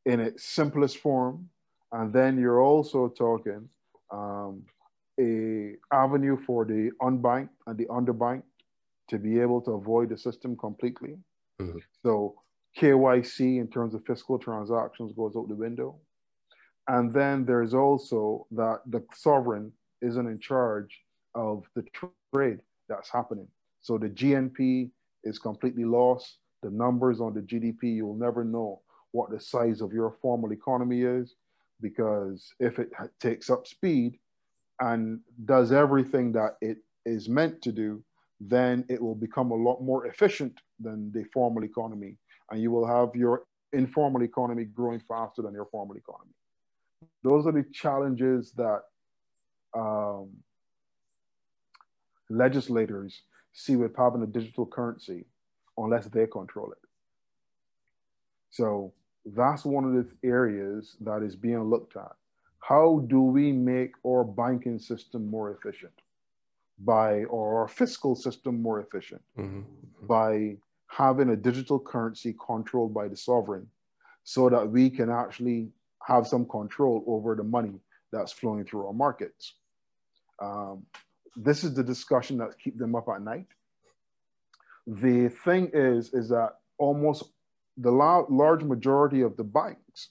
[0.05, 1.49] in its simplest form.
[1.91, 3.69] And then you're also talking
[4.11, 4.63] um,
[5.19, 8.43] a avenue for the unbanked and the underbanked
[9.09, 11.17] to be able to avoid the system completely.
[11.61, 11.77] Mm-hmm.
[12.01, 12.35] So
[12.77, 15.95] KYC in terms of fiscal transactions goes out the window.
[16.87, 19.71] And then there's also that the sovereign
[20.01, 21.01] isn't in charge
[21.35, 21.85] of the
[22.33, 22.59] trade
[22.89, 23.47] that's happening.
[23.81, 24.89] So the GNP
[25.23, 29.93] is completely lost the numbers on the GDP, you'll never know what the size of
[29.93, 31.35] your formal economy is
[31.81, 34.17] because if it takes up speed
[34.79, 38.01] and does everything that it is meant to do,
[38.39, 42.17] then it will become a lot more efficient than the formal economy.
[42.49, 46.31] And you will have your informal economy growing faster than your formal economy.
[47.23, 48.81] Those are the challenges that
[49.73, 50.29] um,
[52.29, 53.21] legislators
[53.53, 55.25] see with having a digital currency
[55.77, 56.77] unless they control it.
[58.49, 58.93] So
[59.25, 62.11] that's one of the areas that is being looked at.
[62.59, 65.93] How do we make our banking system more efficient?
[66.79, 69.61] By or our fiscal system more efficient mm-hmm.
[70.07, 70.57] by
[70.95, 73.67] having a digital currency controlled by the sovereign
[74.23, 75.69] so that we can actually
[76.05, 77.79] have some control over the money
[78.11, 79.53] that's flowing through our markets.
[80.39, 80.85] Um,
[81.35, 83.47] this is the discussion that keep them up at night.
[84.85, 87.23] The thing is, is that almost
[87.77, 90.09] the large majority of the banks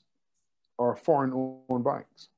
[0.78, 2.28] are foreign-owned banks.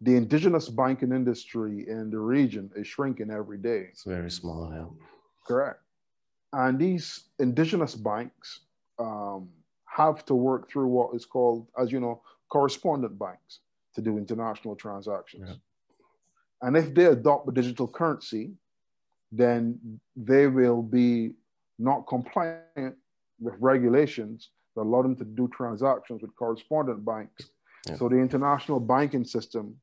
[0.00, 3.88] The indigenous banking industry in the region is shrinking every day.
[3.92, 4.86] It's very small, yeah.
[5.46, 5.80] Correct.
[6.52, 8.60] And these indigenous banks
[8.98, 9.48] um,
[9.86, 13.60] have to work through what is called, as you know, correspondent banks
[13.94, 15.48] to do international transactions.
[15.48, 15.54] Yeah.
[16.62, 18.52] And if they adopt a digital currency,
[19.30, 21.32] then they will be
[21.78, 22.96] not compliant
[23.40, 27.50] with regulations that allow them to do transactions with correspondent banks.
[27.88, 27.96] Yeah.
[27.96, 29.74] So the international banking system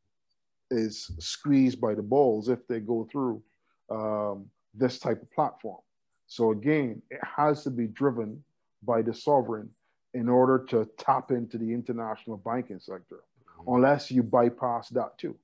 [0.71, 3.41] is squeezed by the balls if they go through
[3.89, 5.81] um, this type of platform.
[6.29, 8.43] So again, it has to be driven
[8.83, 9.69] by the sovereign
[10.13, 13.73] in order to tap into the international banking sector, mm-hmm.
[13.73, 15.35] unless you bypass that too,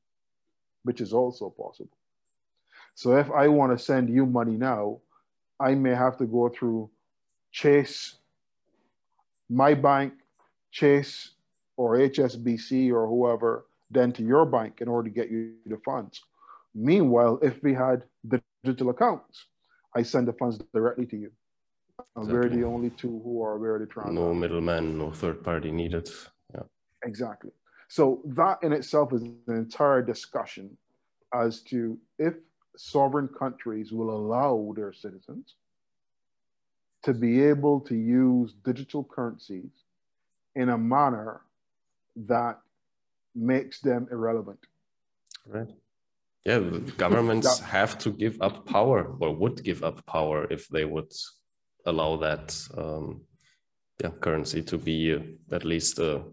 [0.83, 1.97] which is also possible.
[2.93, 4.99] So if I want to send you money now,
[5.59, 6.91] I may have to go through
[7.51, 8.15] Chase,
[9.49, 10.13] my bank,
[10.71, 11.31] Chase,
[11.77, 16.21] or HSBC or whoever, then to your bank in order to get you the funds.
[16.75, 18.03] Meanwhile, if we had
[18.63, 19.45] digital accounts,
[19.95, 21.31] I send the funds directly to you.
[22.17, 22.33] Exactly.
[22.33, 24.15] We're the only two who are aware of the transaction.
[24.15, 26.09] No middleman, no third party needed.
[26.53, 26.63] Yeah.
[27.03, 27.51] Exactly.
[27.87, 30.77] So that in itself is an entire discussion
[31.33, 32.33] as to if
[32.75, 35.55] sovereign countries will allow their citizens
[37.03, 39.69] to be able to use digital currencies
[40.55, 41.41] in a manner
[42.15, 42.59] that
[43.35, 44.59] makes them irrelevant.
[45.45, 45.69] Right.
[46.45, 46.59] Yeah,
[46.97, 51.11] governments that, have to give up power or would give up power if they would
[51.85, 53.21] allow that um,
[54.01, 56.23] yeah, currency to be uh, at least a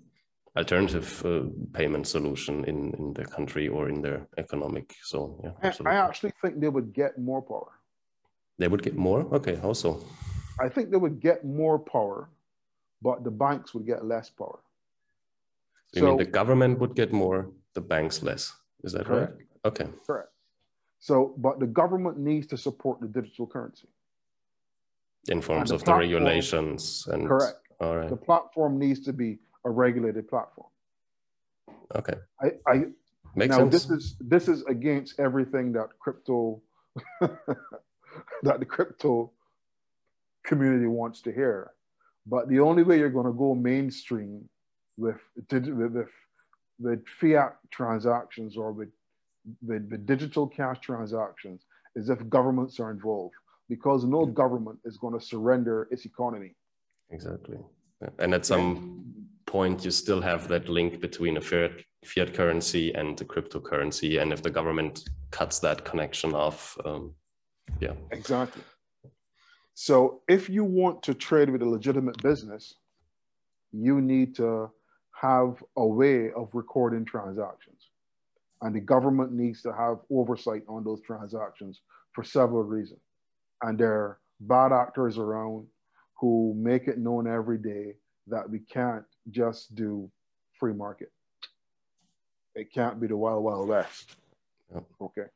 [0.57, 1.43] alternative uh,
[1.73, 5.41] payment solution in, in their country or in their economic zone.
[5.43, 5.97] Yeah, absolutely.
[5.97, 7.73] I actually think they would get more power.
[8.59, 9.21] They would get more?
[9.35, 10.05] Okay, also.
[10.61, 12.29] I think they would get more power,
[13.01, 14.59] but the banks would get less power.
[15.95, 18.53] So, you mean the government would get more, the banks less?
[18.85, 19.33] Is that correct.
[19.33, 19.47] right?
[19.65, 19.87] Okay.
[20.07, 20.29] Correct.
[21.01, 23.89] So, but the government needs to support the digital currency.
[25.29, 27.59] In forms the of platform, the regulations and correct.
[27.81, 28.09] All right.
[28.09, 30.69] The platform needs to be a regulated platform.
[31.95, 32.15] Okay.
[32.41, 32.85] I, I
[33.35, 33.73] Makes now sense.
[33.73, 36.61] this is this is against everything that crypto
[37.21, 39.31] that the crypto
[40.45, 41.71] community wants to hear.
[42.27, 44.49] But the only way you're going to go mainstream
[44.99, 46.09] with with,
[46.79, 48.89] with fiat transactions or with,
[49.67, 51.65] with, with digital cash transactions
[51.95, 53.35] is if governments are involved,
[53.69, 56.55] because no government is going to surrender its economy.
[57.11, 57.59] Exactly.
[58.19, 59.05] And at some
[59.47, 61.73] point, you still have that link between a fiat,
[62.05, 64.21] fiat currency and the cryptocurrency.
[64.21, 67.15] And if the government cuts that connection off, um,
[67.81, 67.93] yeah.
[68.11, 68.63] Exactly.
[69.75, 72.75] So if you want to trade with a legitimate business,
[73.73, 74.71] you need to
[75.13, 77.89] have a way of recording transactions.
[78.63, 81.81] And the government needs to have oversight on those transactions
[82.13, 83.01] for several reasons.
[83.63, 85.67] And there are bad actors around
[86.21, 87.97] who make it known every day
[88.29, 90.11] that we can't just do
[90.59, 91.11] free market.
[92.55, 94.17] It can't be the wild, wild west.
[94.73, 94.85] Yep.
[95.01, 95.27] Okay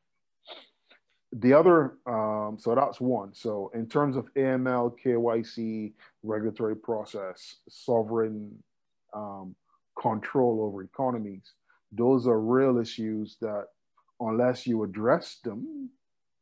[1.33, 3.33] the other, um, so that's one.
[3.33, 8.51] So in terms of AML, KYC, regulatory process, sovereign
[9.13, 9.55] um,
[10.01, 11.53] control over economies,
[11.91, 13.67] those are real issues that
[14.19, 15.89] unless you address them,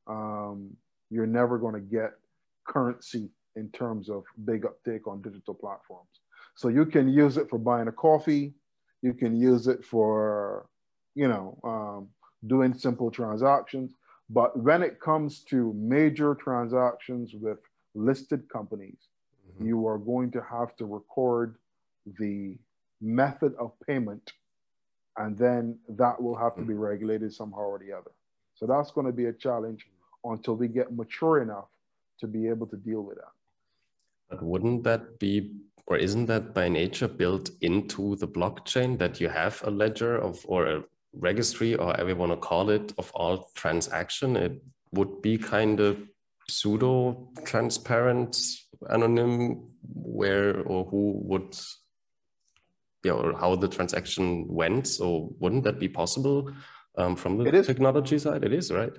[0.07, 0.71] um,
[1.09, 2.11] you're never going to get
[2.65, 6.09] currency in terms of big uptake on digital platforms.
[6.55, 8.53] So you can use it for buying a coffee,
[9.01, 10.67] you can use it for,
[11.15, 12.07] you know, um,
[12.47, 13.91] doing simple transactions
[14.29, 17.59] but when it comes to major transactions with
[17.93, 18.97] listed companies,
[19.49, 19.67] mm-hmm.
[19.67, 21.55] you are going to have to record
[22.19, 22.57] the
[23.01, 24.33] method of payment,
[25.17, 26.81] and then that will have to be mm-hmm.
[26.81, 28.11] regulated somehow or the other.
[28.55, 29.87] So that's going to be a challenge
[30.23, 31.67] until we get mature enough
[32.19, 33.33] to be able to deal with that.
[34.29, 35.51] But wouldn't that be,
[35.87, 40.43] or isn't that by nature built into the blockchain that you have a ledger of
[40.47, 40.83] or a
[41.19, 44.61] registry or however you want to call it of all transaction it
[44.91, 45.97] would be kind of
[46.49, 48.37] pseudo transparent
[48.89, 49.63] anonym
[49.93, 51.55] where or who would
[53.05, 54.87] yeah, or how the transaction went.
[54.87, 56.51] So wouldn't that be possible
[56.97, 58.43] um, from the technology side?
[58.43, 58.95] It is, right?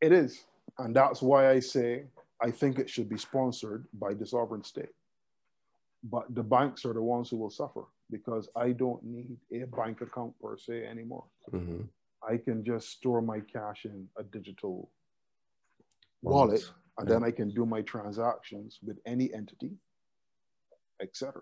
[0.00, 0.44] It is.
[0.78, 2.04] And that's why I say
[2.42, 4.94] I think it should be sponsored by the sovereign state.
[6.02, 10.00] But the banks are the ones who will suffer because I don't need a bank
[10.00, 11.24] account per se anymore.
[11.52, 11.82] Mm-hmm.
[12.32, 14.90] I can just store my cash in a digital
[16.22, 16.64] wallet,
[16.98, 17.14] and yeah.
[17.14, 19.72] then I can do my transactions with any entity,
[21.00, 21.40] etc.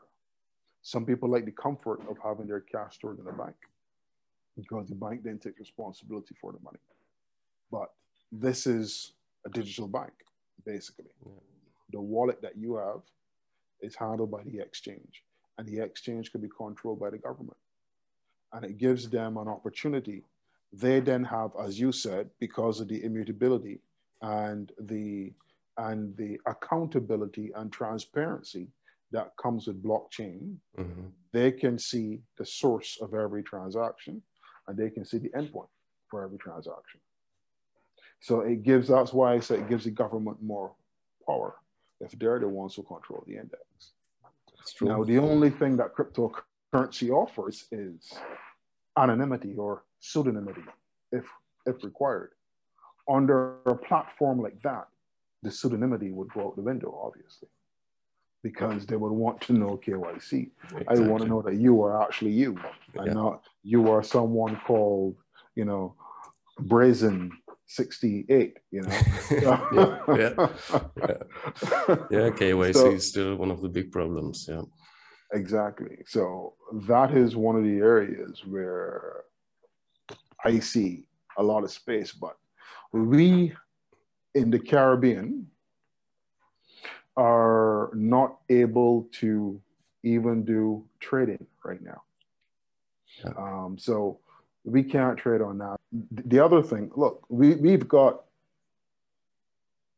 [0.89, 3.57] Some people like the comfort of having their cash stored in a bank
[4.57, 6.79] because the bank then takes responsibility for the money.
[7.71, 7.93] But
[8.33, 9.13] this is
[9.45, 10.15] a digital bank,
[10.65, 11.11] basically.
[11.27, 11.33] Yeah.
[11.93, 13.03] The wallet that you have
[13.83, 15.25] is handled by the exchange,
[15.59, 17.59] and the exchange can be controlled by the government.
[18.55, 20.23] And it gives them an opportunity.
[20.73, 23.81] They then have, as you said, because of the immutability
[24.23, 25.35] and the
[25.77, 28.69] and the accountability and transparency
[29.13, 31.07] that comes with blockchain, mm-hmm.
[31.33, 34.23] they can see the source of every transaction
[34.67, 35.69] and they can see the endpoint
[36.11, 37.01] for every transaction.
[38.21, 40.73] So it gives, that's why I say it gives the government more
[41.27, 41.57] power
[42.01, 43.93] if they're the ones who control the index.
[44.83, 48.13] Now, the only thing that cryptocurrency offers is
[48.99, 50.65] anonymity or pseudonymity
[51.13, 51.25] if,
[51.67, 52.33] if required.
[53.09, 54.89] Under a platform like that,
[55.43, 57.49] the pseudonymity would go out the window, obviously,
[58.43, 60.51] because they would want to know KYC.
[60.65, 60.87] Exactly.
[60.89, 62.59] I want to know that you are actually you
[62.95, 63.13] and yeah.
[63.13, 65.17] not you are someone called,
[65.55, 65.95] you know,
[66.61, 67.33] Brazen
[67.67, 68.89] 68, you know.
[69.31, 70.49] yeah, yeah, yeah.
[72.11, 74.47] yeah, KYC so, is still one of the big problems.
[74.49, 74.63] Yeah.
[75.33, 75.99] Exactly.
[76.07, 76.55] So
[76.87, 79.25] that is one of the areas where
[80.45, 81.05] I see
[81.37, 82.37] a lot of space, but
[82.93, 83.53] we
[84.35, 85.47] in the Caribbean
[87.19, 89.61] are not able to
[90.05, 92.01] even do trading right now.
[93.25, 93.33] Yeah.
[93.37, 94.21] Um, so
[94.65, 95.77] we can't trade on that.
[96.13, 98.23] The other thing, look, we, we've got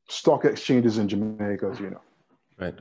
[0.09, 2.01] stock exchanges in Jamaica, as you know.
[2.59, 2.75] Right.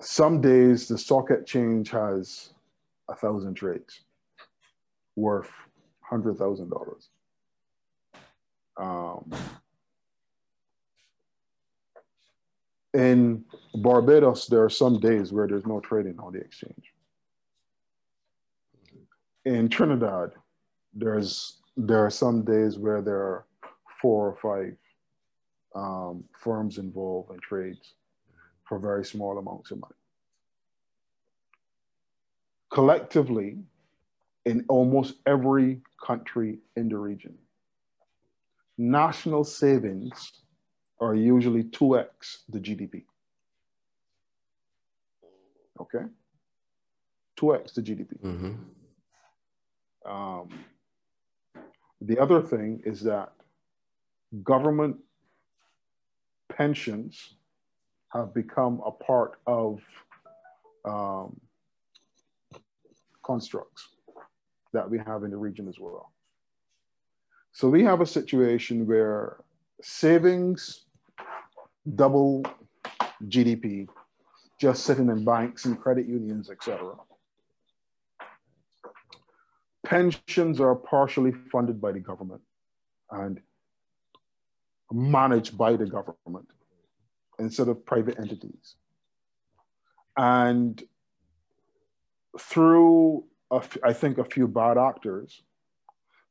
[0.00, 2.54] Some days the stock exchange has
[3.08, 4.02] a thousand trades
[5.16, 5.50] worth
[6.00, 7.08] hundred thousand dollars.
[8.76, 9.30] Um,
[12.94, 16.92] in Barbados, there are some days where there's no trading on the exchange
[19.44, 20.32] in Trinidad,
[20.94, 23.46] there's there are some days where there are
[24.00, 24.76] four or five
[25.74, 27.94] um, firms involved in trades
[28.64, 29.94] for very small amounts of money.
[32.70, 33.58] Collectively,
[34.44, 37.36] in almost every country in the region,
[38.76, 40.32] national savings
[41.02, 43.02] are usually 2x the GDP.
[45.80, 46.04] Okay?
[47.36, 48.20] 2x the GDP.
[48.22, 50.10] Mm-hmm.
[50.10, 50.48] Um,
[52.00, 53.32] the other thing is that
[54.44, 54.96] government
[56.48, 57.34] pensions
[58.12, 59.80] have become a part of
[60.84, 61.40] um,
[63.24, 63.88] constructs
[64.72, 66.12] that we have in the region as well.
[67.52, 69.38] So we have a situation where
[69.82, 70.84] savings
[71.96, 72.44] double
[73.26, 73.88] GDP,
[74.60, 76.94] just sitting in banks and credit unions, etc
[79.84, 82.40] pensions are partially funded by the government
[83.10, 83.40] and
[84.90, 86.48] managed by the government
[87.38, 88.76] instead of private entities.
[90.16, 90.82] And
[92.38, 93.24] through,
[93.82, 95.42] I think, a few bad actors,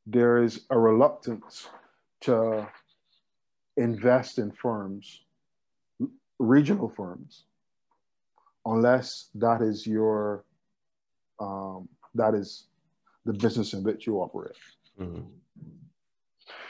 [0.05, 1.69] there is a reluctance
[2.21, 2.67] to
[3.77, 5.21] invest in firms,
[6.41, 7.43] regional firms,
[8.65, 10.43] unless that is your,
[11.39, 12.65] um, that is
[13.25, 14.55] the business in which you operate.
[14.99, 15.21] Mm-hmm.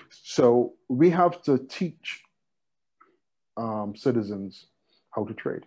[0.09, 2.21] So we have to teach
[3.57, 4.67] um, citizens
[5.11, 5.65] how to trade.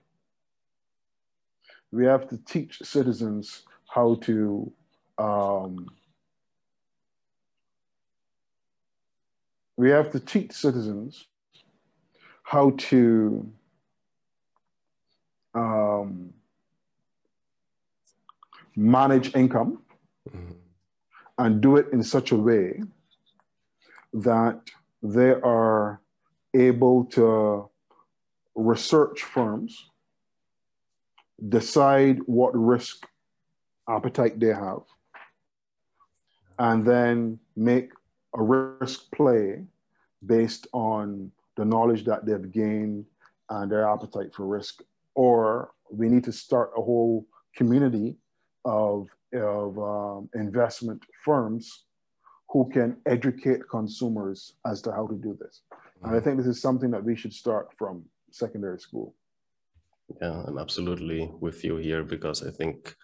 [1.90, 4.72] We have to teach citizens how to
[5.16, 5.88] um,
[9.76, 11.26] we have to teach citizens
[12.42, 13.48] how to
[15.54, 16.32] um,
[18.76, 19.82] manage income.
[20.28, 20.52] Mm-hmm
[21.38, 22.80] and do it in such a way
[24.12, 24.60] that
[25.02, 26.00] they are
[26.54, 27.68] able to
[28.54, 29.90] research firms,
[31.48, 33.06] decide what risk
[33.88, 34.82] appetite they have,
[36.58, 37.90] and then make
[38.36, 39.64] a risk play
[40.24, 43.04] based on the knowledge that they've gained
[43.50, 44.82] and their appetite for risk.
[45.14, 48.16] Or we need to start a whole community
[48.64, 51.84] of, of um, investment firms
[52.48, 55.62] who can educate consumers as to how to do this.
[55.72, 56.06] Mm-hmm.
[56.06, 56.24] And I mm-hmm.
[56.24, 59.14] think this is something that we should start from secondary school.
[60.20, 62.94] Yeah, I'm absolutely with you here because I think,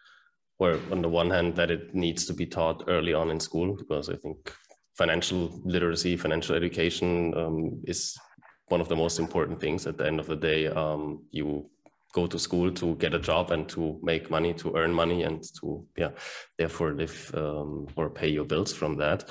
[0.59, 3.75] well, on the one hand, that it needs to be taught early on in school
[3.75, 4.53] because I think
[4.95, 8.17] financial literacy, financial education um, is
[8.69, 9.87] one of the most important things.
[9.87, 11.71] At the end of the day, um, you
[12.13, 15.43] go to school to get a job and to make money, to earn money, and
[15.61, 16.11] to yeah,
[16.59, 19.29] therefore live um, or pay your bills from that.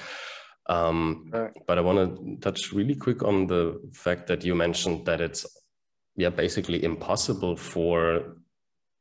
[0.70, 1.52] Um, right.
[1.66, 5.46] But I want to touch really quick on the fact that you mentioned that it's
[6.16, 8.38] yeah basically impossible for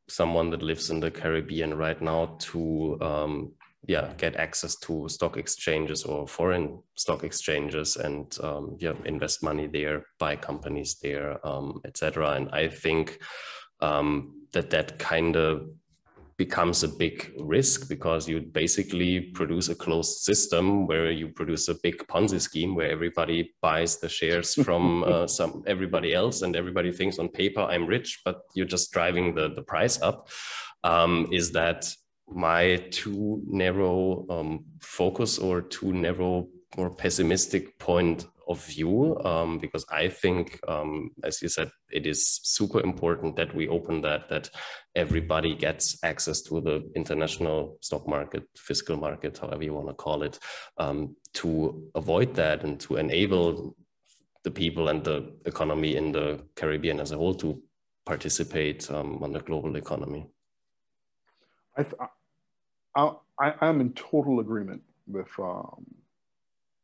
[0.09, 3.53] someone that lives in the Caribbean right now to um,
[3.87, 9.67] yeah get access to stock exchanges or foreign stock exchanges and um, yeah invest money
[9.67, 12.31] there, buy companies there, um, etc.
[12.31, 13.19] And I think
[13.81, 15.69] um, that that kind of
[16.39, 21.75] becomes a big risk because you basically produce a closed system where you produce a
[21.83, 26.93] big Ponzi scheme where everybody buys the shares from uh, some everybody else and everybody
[26.93, 30.29] thinks on paper I'm rich, but you're just driving the, the price up.
[30.85, 31.93] Um, is that
[32.29, 39.85] my too narrow um, focus or too narrow or pessimistic point of view um, because
[39.91, 44.51] I think, um, as you said, it is super important that we open that, that
[44.97, 50.23] everybody gets access to the international stock market, fiscal market, however you want to call
[50.23, 50.39] it,
[50.79, 53.77] um, to avoid that and to enable
[54.45, 57.63] the people and the economy in the Caribbean as a whole to
[58.07, 60.27] participate um, on the global economy.
[61.77, 61.85] I,
[62.97, 65.85] I, I, I'm in total agreement with um,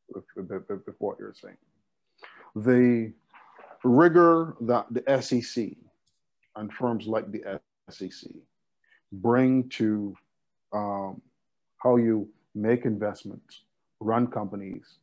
[0.09, 1.57] with, with, with what you're saying.
[2.57, 3.12] The
[3.82, 5.70] rigor that the SEC
[6.57, 8.30] and firms like the SEC
[9.12, 10.16] bring to
[10.72, 11.20] um,
[11.78, 13.62] how you make investments,
[14.00, 14.98] run companies,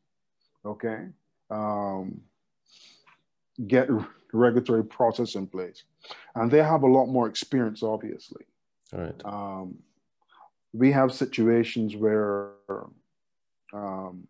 [0.65, 1.07] okay,
[1.49, 2.19] um,
[3.67, 3.89] get
[4.33, 5.83] regulatory process in place,
[6.35, 8.45] and they have a lot more experience, obviously.
[8.93, 9.25] All right.
[9.25, 9.77] Um,
[10.73, 12.51] we have situations where
[13.73, 14.27] um,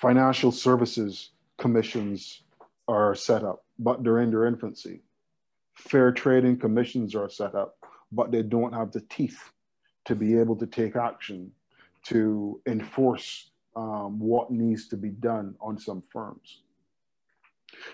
[0.00, 2.42] financial services commissions
[2.88, 5.00] are set up, but they're in their infancy.
[5.74, 7.76] Fair trading commissions are set up,
[8.12, 9.50] but they don't have the teeth
[10.04, 11.50] to be able to take action
[12.04, 16.60] to enforce um, what needs to be done on some firms.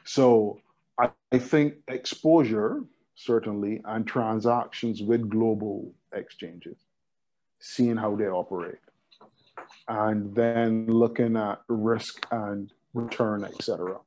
[0.05, 0.61] So
[0.98, 2.84] I, I think exposure,
[3.14, 6.76] certainly, and transactions with global exchanges,
[7.59, 8.78] seeing how they operate
[9.89, 13.99] and then looking at risk and return, etc.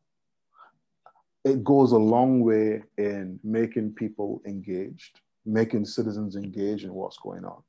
[1.44, 7.46] It goes a long way in making people engaged, making citizens engaged in what's going
[7.46, 7.62] on.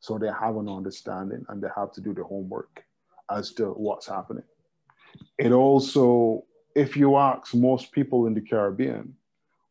[0.00, 2.84] So they have an understanding and they have to do the homework
[3.30, 4.44] as to what's happening.
[5.38, 6.44] It also,
[6.74, 9.14] if you ask most people in the Caribbean,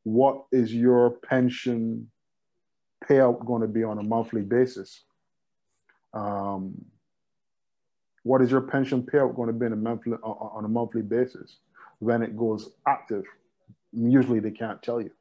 [0.04, 2.10] what is your pension
[3.08, 5.04] payout going to be on a monthly basis?
[6.14, 6.84] Um,
[8.24, 11.58] what is your pension payout going to be a monthly, on a monthly basis
[12.00, 13.26] when it goes active?
[13.92, 15.12] Usually they can't tell you.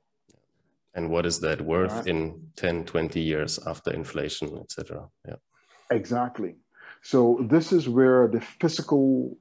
[0.94, 2.06] And what is that worth right.
[2.06, 5.08] in 10, 20 years after inflation, etc.
[5.26, 5.36] Yeah.
[5.90, 6.56] Exactly.
[7.02, 9.36] So this is where the physical,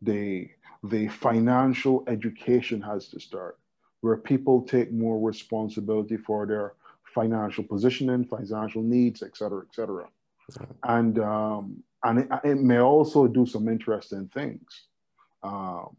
[0.00, 0.48] the
[0.84, 3.58] the financial education has to start,
[4.00, 6.74] where people take more responsibility for their
[7.14, 10.08] financial positioning, financial needs, et cetera, et cetera.
[10.82, 14.86] And um, and it, it, may also do some interesting things.
[15.42, 15.96] Um,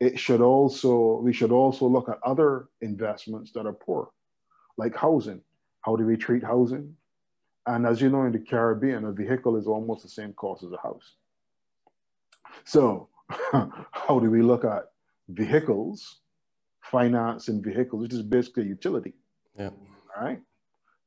[0.00, 4.10] it should also we should also look at other investments that are poor,
[4.76, 5.40] like housing.
[5.80, 6.96] How do we treat housing?
[7.66, 10.72] And as you know, in the Caribbean, a vehicle is almost the same cost as
[10.72, 11.14] a house.
[12.64, 13.08] So,
[13.90, 14.90] how do we look at
[15.28, 16.20] vehicles,
[16.80, 19.14] financing vehicles, which is basically a utility?
[19.58, 19.70] Yeah.
[20.20, 20.40] Right.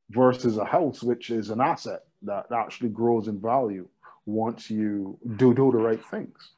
[0.09, 3.87] Versus a house, which is an asset that actually grows in value
[4.30, 6.51] once you do do the right things.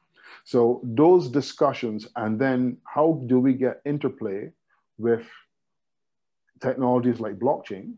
[0.43, 4.51] So those discussions, and then how do we get interplay
[4.97, 5.25] with
[6.61, 7.93] technologies like blockchain,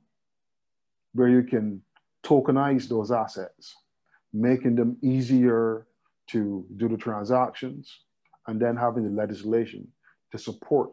[1.14, 1.82] where you can
[2.24, 3.76] tokenize those assets,
[4.34, 5.86] making them easier
[6.28, 8.00] to do the transactions,
[8.48, 9.88] and then having the legislation
[10.32, 10.92] to support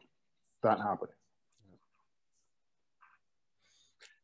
[0.62, 1.19] that happening.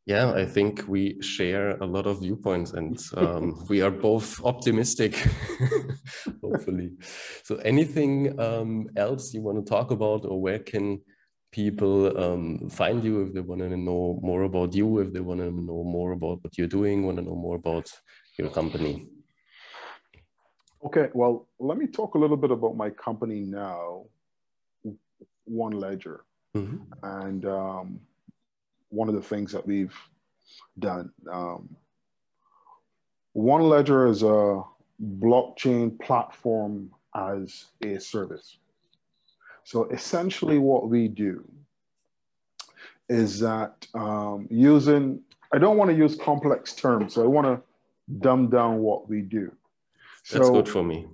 [0.06, 5.16] Yeah, I think we share a lot of viewpoints and um, we are both optimistic,
[6.40, 6.92] hopefully.
[7.42, 11.00] So anything um, else you want to talk about or where can
[11.50, 15.40] people um, find you if they want to know more about you, if they want
[15.40, 17.90] to know more about what you're doing, want to know more about
[18.38, 19.08] your company?
[20.84, 24.04] Okay, well, let me talk a little bit about my company now,
[25.50, 26.18] OneLedger.
[26.56, 26.76] Mm-hmm.
[27.02, 28.00] And um,
[28.90, 29.94] one of the things that we've
[30.78, 31.10] done.
[31.30, 31.76] Um,
[33.36, 34.62] OneLedger is a
[35.18, 38.58] blockchain platform as a service.
[39.64, 41.44] So essentially, what we do
[43.08, 45.20] is that um, using,
[45.52, 47.60] I don't want to use complex terms, so I want to
[48.20, 49.52] dumb down what we do.
[50.30, 51.06] That's good for me.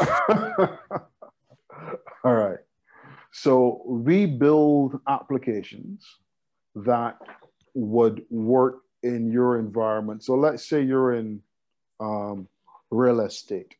[2.24, 2.58] all right.
[3.30, 6.04] So we build applications
[6.74, 7.18] that
[7.74, 10.24] would work in your environment.
[10.24, 11.40] So let's say you're in
[12.00, 12.48] um,
[12.90, 13.74] real estate.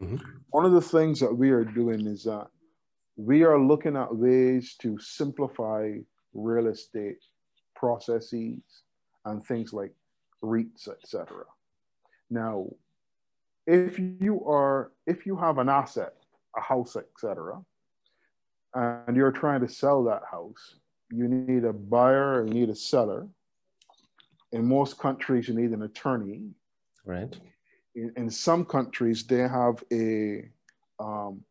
[0.00, 0.16] Mm-hmm.
[0.50, 2.48] One of the things that we are doing is that
[3.16, 5.92] we are looking at ways to simplify
[6.32, 7.18] real estate
[7.76, 8.58] processes
[9.24, 9.92] and things like
[10.42, 11.44] REITs, etc.
[12.30, 12.66] Now,
[13.66, 16.14] if you are if you have an asset,
[16.56, 17.60] a house, etc.,
[18.74, 20.76] and you're trying to sell that house,
[21.14, 23.26] you need a buyer, you need a seller.
[24.52, 26.42] In most countries, you need an attorney.
[27.04, 27.34] Right.
[27.94, 30.48] In, in some countries, they have a
[30.98, 31.42] um,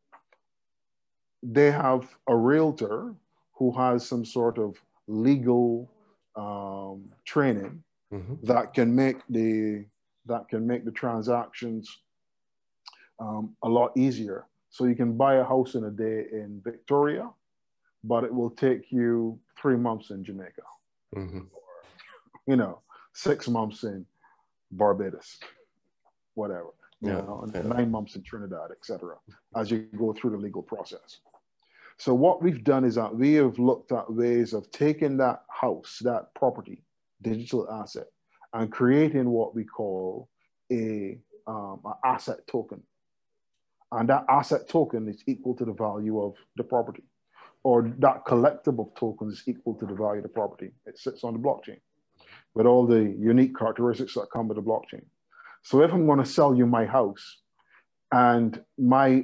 [1.41, 3.14] they have a realtor
[3.53, 5.89] who has some sort of legal
[6.36, 8.36] um, training mm-hmm.
[8.43, 9.86] that can make the
[10.26, 11.99] that can make the transactions
[13.20, 14.45] um, a lot easier.
[14.70, 17.30] So you can buy a house in a day in Victoria,
[18.03, 20.62] but it will take you three months in Jamaica,
[21.16, 21.39] mm-hmm.
[21.39, 21.84] or,
[22.47, 22.82] you know,
[23.14, 24.06] six months in
[24.72, 25.39] Barbados,
[26.36, 27.62] whatever, yeah, you know, yeah.
[27.62, 29.16] nine months in Trinidad, etc.
[29.56, 31.20] As you go through the legal process.
[31.97, 35.99] So what we've done is that we have looked at ways of taking that house,
[36.01, 36.84] that property,
[37.22, 38.08] digital asset,
[38.54, 40.30] and creating what we call
[40.72, 42.82] a um, an asset token.
[43.91, 47.04] And that asset token is equal to the value of the property
[47.64, 50.72] or that collectible token is equal to the value of the property.
[50.86, 51.80] It sits on the blockchain
[52.53, 55.05] with all the unique characteristics that come with the blockchain.
[55.64, 57.41] So if I'm going to sell you my house
[58.11, 59.24] and my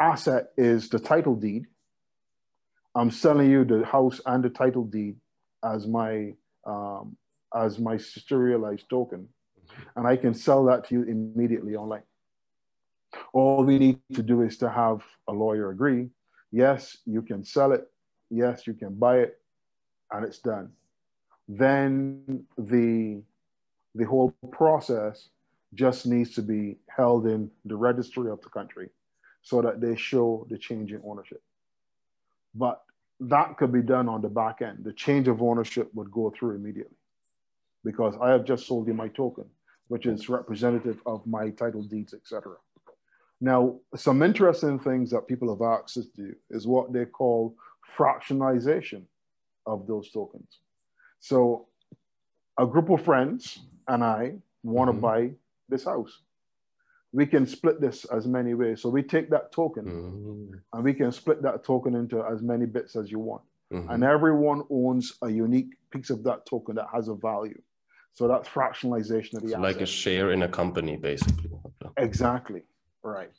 [0.00, 1.66] asset is the title deed,
[2.94, 5.16] I'm selling you the house and the title deed
[5.62, 6.32] as my
[6.66, 7.16] um,
[7.54, 9.28] as my serialized token,
[9.94, 12.02] and I can sell that to you immediately online.
[13.32, 16.08] All we need to do is to have a lawyer agree
[16.54, 17.90] Yes, you can sell it.
[18.30, 19.40] Yes, you can buy it,
[20.12, 20.70] and it's done.
[21.48, 23.22] Then the
[23.96, 25.30] the whole process
[25.74, 28.88] just needs to be held in the registry of the country
[29.42, 31.42] so that they show the change in ownership.
[32.54, 32.82] But
[33.18, 34.84] that could be done on the back end.
[34.84, 36.96] The change of ownership would go through immediately
[37.84, 39.46] because I have just sold you my token,
[39.88, 42.54] which is representative of my title deeds, etc.
[43.44, 47.54] Now, some interesting things that people have access to do is what they call
[47.94, 49.02] fractionalization
[49.66, 50.60] of those tokens.
[51.20, 51.66] So
[52.58, 55.00] a group of friends and I want to mm-hmm.
[55.02, 55.30] buy
[55.68, 56.22] this house.
[57.12, 58.80] We can split this as many ways.
[58.80, 60.54] So we take that token mm-hmm.
[60.72, 63.42] and we can split that token into as many bits as you want.
[63.70, 63.90] Mm-hmm.
[63.90, 67.60] And everyone owns a unique piece of that token that has a value.
[68.14, 71.50] So that's fractionalization of the so Like a share in a company, basically.
[71.98, 72.62] Exactly.
[73.04, 73.30] Right.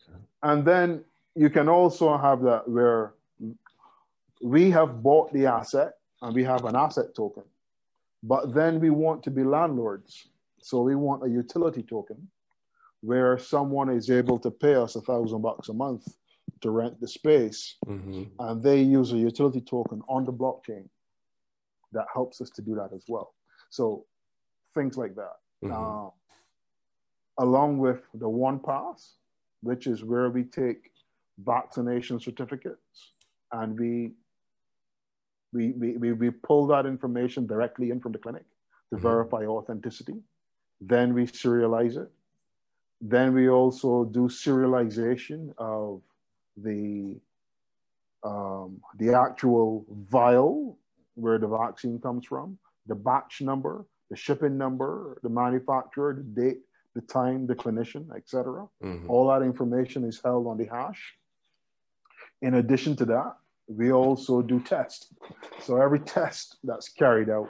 [0.44, 1.04] And then
[1.36, 3.14] you can also have that where
[4.42, 7.44] we have bought the asset and we have an asset token,
[8.24, 10.28] but then we want to be landlords.
[10.62, 12.28] So we want a utility token
[13.02, 16.08] where someone is able to pay us a thousand bucks a month
[16.62, 18.24] to rent the space mm-hmm.
[18.40, 20.88] and they use a utility token on the blockchain
[21.92, 23.34] that helps us to do that as well.
[23.70, 24.06] So
[24.74, 25.36] things like that.
[25.64, 25.74] Mm-hmm.
[25.74, 26.10] Uh,
[27.38, 29.14] along with the one pass,
[29.66, 30.92] which is where we take
[31.40, 33.14] vaccination certificates
[33.52, 34.12] and we
[35.54, 38.44] we, we, we, pull that information directly in from the clinic
[38.90, 39.08] to mm-hmm.
[39.08, 40.18] verify authenticity.
[40.82, 42.12] Then we serialize it.
[43.00, 46.02] Then we also do serialization of
[46.58, 47.16] the
[48.24, 50.78] um, the actual vial
[51.14, 52.58] where the vaccine comes from,
[52.88, 56.60] the batch number, the shipping number, the manufacturer, the date,
[56.96, 58.68] the time, the clinician, etc.
[58.84, 59.10] Mm-hmm.
[59.10, 61.16] All that information is held on the hash.
[62.42, 63.36] In addition to that,
[63.68, 65.14] we also do tests.
[65.62, 67.50] So every test that's carried out,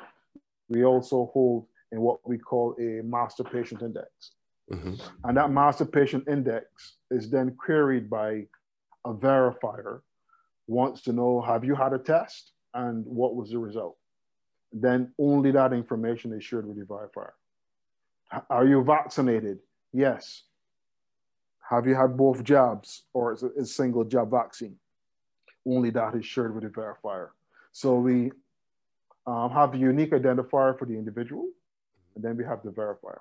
[0.67, 4.09] we also hold in what we call a master patient index.
[4.71, 4.95] Mm-hmm.
[5.23, 8.47] And that master patient index is then queried by
[9.05, 10.01] a verifier
[10.67, 13.97] wants to know have you had a test and what was the result.
[14.73, 17.31] Then only that information is shared with the verifier.
[18.49, 19.59] Are you vaccinated?
[19.93, 20.43] Yes.
[21.69, 24.75] Have you had both jabs or is it a single jab vaccine?
[25.67, 27.29] Only that is shared with the verifier.
[27.71, 28.31] So we
[29.25, 31.49] um, have a unique identifier for the individual,
[32.15, 33.19] and then we have the verifier.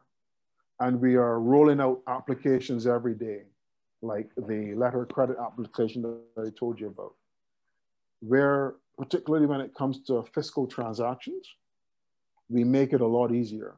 [0.80, 3.42] And we are rolling out applications every day,
[4.02, 7.14] like the letter credit application that I told you about,
[8.20, 11.46] where particularly when it comes to fiscal transactions,
[12.50, 13.76] we make it a lot easier.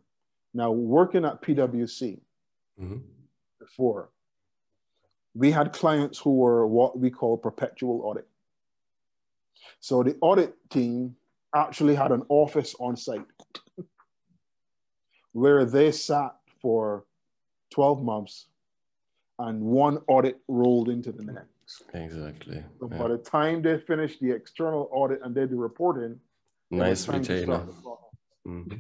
[0.57, 2.19] Now, working at PwC
[2.81, 2.97] mm-hmm.
[3.61, 4.09] before,
[5.35, 8.27] we had clients who were what we call perpetual audit.
[9.81, 11.15] So the audit team
[11.55, 13.27] actually had an office on site
[15.33, 17.05] where they sat for
[17.75, 18.47] 12 months
[19.39, 21.83] and one audit rolled into the next.
[21.93, 22.65] Exactly.
[22.81, 22.97] So yeah.
[22.97, 26.19] by the time they finished the external audit and did the reporting,
[26.71, 27.67] nice retainer.
[28.47, 28.79] Mm-hmm.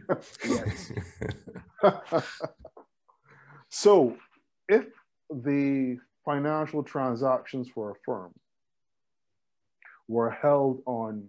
[3.68, 4.16] so
[4.68, 4.86] if
[5.30, 8.32] the financial transactions for a firm
[10.08, 11.26] were held on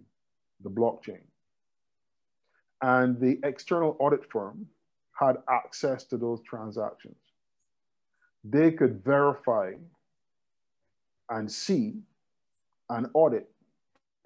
[0.62, 1.22] the blockchain
[2.82, 4.66] and the external audit firm
[5.18, 7.16] had access to those transactions,
[8.44, 9.72] they could verify
[11.30, 11.94] and see
[12.90, 13.50] and audit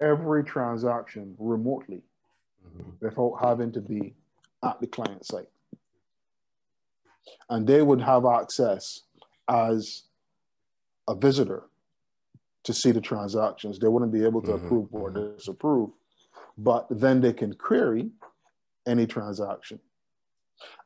[0.01, 2.01] every transaction remotely.
[2.99, 4.13] Without having to be
[4.63, 5.49] at the client site.
[7.49, 9.01] And they would have access
[9.49, 10.03] as
[11.07, 11.63] a visitor
[12.63, 13.79] to see the transactions.
[13.79, 14.65] They wouldn't be able to mm-hmm.
[14.65, 15.35] approve or mm-hmm.
[15.35, 15.89] disapprove,
[16.57, 18.09] but then they can query
[18.87, 19.79] any transaction.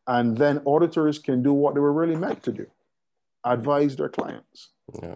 [0.08, 2.68] And then auditors can do what they were really meant to do
[3.44, 4.70] advise their clients.
[5.02, 5.16] Yeah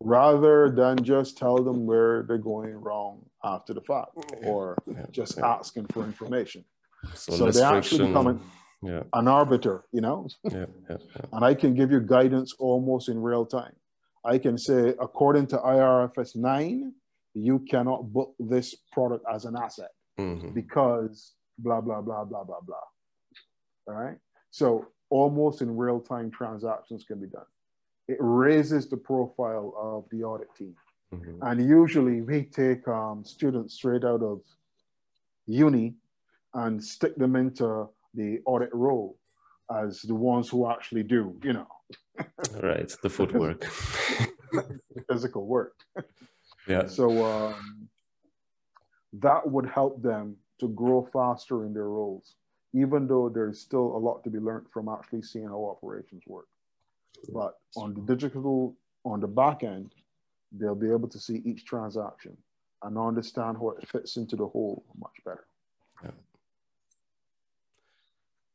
[0.00, 4.10] rather than just tell them where they're going wrong after the fact
[4.44, 5.46] or yeah, just yeah.
[5.46, 6.64] asking for information.
[7.14, 8.40] So, so they actually become an,
[8.82, 9.02] yeah.
[9.12, 10.28] an arbiter, you know?
[10.44, 13.72] and I can give you guidance almost in real time.
[14.24, 16.92] I can say, according to IRFS 9,
[17.34, 20.50] you cannot book this product as an asset mm-hmm.
[20.50, 22.76] because blah, blah, blah, blah, blah, blah.
[23.88, 24.16] All right.
[24.50, 27.44] So almost in real time transactions can be done
[28.08, 30.74] it raises the profile of the audit team.
[31.14, 31.42] Mm-hmm.
[31.42, 34.40] And usually we take um, students straight out of
[35.46, 35.94] uni
[36.54, 39.16] and stick them into the audit role
[39.74, 41.66] as the ones who actually do, you know.
[42.62, 43.64] right, the footwork.
[45.10, 45.74] physical work.
[46.68, 46.86] Yeah.
[46.86, 47.88] So um,
[49.14, 52.34] that would help them to grow faster in their roles,
[52.72, 56.46] even though there's still a lot to be learned from actually seeing how operations work.
[57.32, 59.92] But on the digital, on the back end,
[60.52, 62.36] they'll be able to see each transaction
[62.82, 65.46] and understand how it fits into the whole much better.
[66.04, 66.10] Yeah.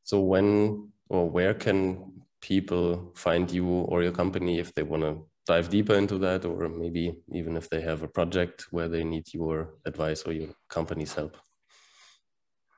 [0.04, 5.26] So when or where can people find you or your company if they want to
[5.46, 9.34] dive deeper into that, or maybe even if they have a project where they need
[9.34, 11.36] your advice or your company's help?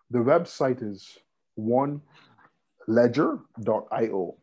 [0.09, 1.17] The website is
[1.55, 2.01] one
[2.87, 4.37] ledger.io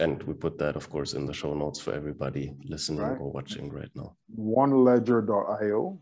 [0.00, 3.20] and we put that, of course, in the show notes for everybody listening right.
[3.20, 4.16] or watching right now.
[4.38, 5.98] OneLedger.io.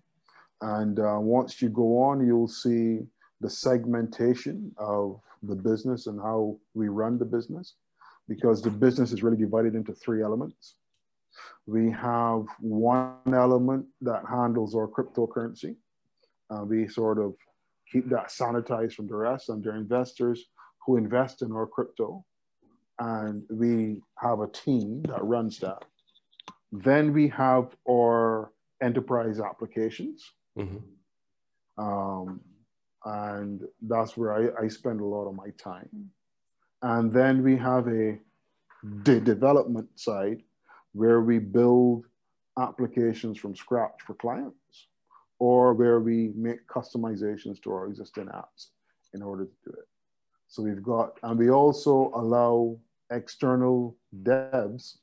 [0.63, 3.01] And uh, once you go on, you'll see
[3.41, 7.75] the segmentation of the business and how we run the business,
[8.29, 10.77] because the business is really divided into three elements.
[11.67, 15.77] We have one element that handles our cryptocurrency.
[16.49, 17.35] Uh, we sort of
[17.91, 20.47] keep that sanitized from the rest, and they're investors
[20.87, 22.25] who invest in our crypto
[22.99, 25.85] and we have a team that runs that.
[26.71, 30.31] Then we have our enterprise applications.
[30.59, 31.83] Mm-hmm.
[31.83, 32.41] Um,
[33.05, 36.11] and that's where I, I, spend a lot of my time.
[36.83, 38.19] And then we have a
[39.05, 40.43] the development side
[40.93, 42.05] where we build
[42.59, 44.89] applications from scratch for clients
[45.39, 48.69] or where we make customizations to our existing apps
[49.15, 49.89] in order to do it.
[50.53, 52.77] So we've got, and we also allow
[53.11, 54.99] external devs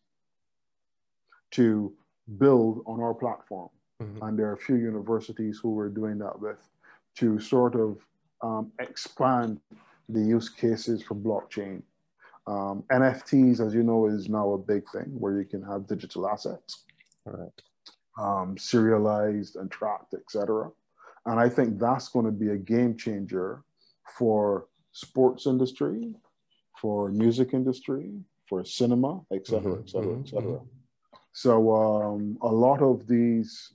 [1.50, 1.92] to
[2.38, 3.70] build on our platform.
[4.00, 4.24] Mm-hmm.
[4.24, 6.60] And there are a few universities who we're doing that with
[7.16, 7.98] to sort of
[8.44, 9.60] um, expand
[10.08, 11.82] the use cases for blockchain.
[12.46, 16.30] Um, NFTs, as you know, is now a big thing where you can have digital
[16.30, 16.84] assets,
[17.26, 17.50] right.
[18.20, 20.70] um, serialized and tracked, etc.
[21.26, 23.64] And I think that's going to be a game changer
[24.16, 26.14] for sports industry,
[26.80, 28.14] for music industry,
[28.48, 30.52] for cinema, et cetera, mm-hmm, et cetera, mm-hmm, et cetera.
[30.54, 31.18] Mm-hmm.
[31.34, 33.74] So um, a lot of these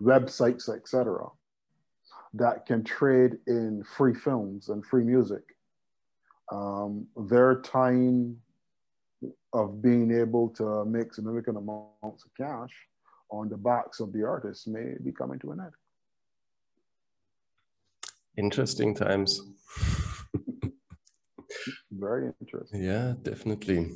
[0.00, 1.26] websites, et cetera,
[2.32, 5.42] that can trade in free films and free music,
[6.50, 8.36] um, their time
[9.52, 12.72] of being able to make significant amounts of cash
[13.30, 15.72] on the backs of the artists may be coming to an end.
[18.36, 19.40] Interesting times.
[21.90, 22.82] Very interesting.
[22.82, 23.92] Yeah, definitely.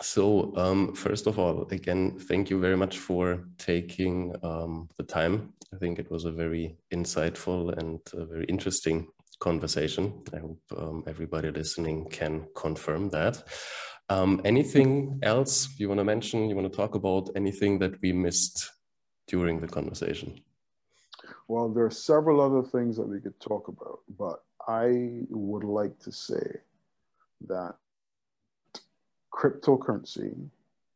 [0.00, 5.52] So, um, first of all, again, thank you very much for taking um, the time.
[5.72, 9.08] I think it was a very insightful and very interesting
[9.40, 10.22] conversation.
[10.32, 13.42] I hope um, everybody listening can confirm that.
[14.08, 16.48] Um, anything else you want to mention?
[16.48, 18.70] You want to talk about anything that we missed
[19.28, 20.40] during the conversation?
[21.48, 25.98] Well, there are several other things that we could talk about, but I would like
[26.00, 26.60] to say
[27.46, 27.74] that
[29.32, 30.34] cryptocurrency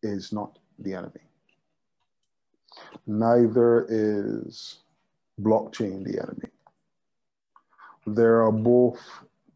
[0.03, 1.21] is not the enemy.
[3.07, 4.79] Neither is
[5.41, 6.49] blockchain the enemy.
[8.07, 9.01] There are both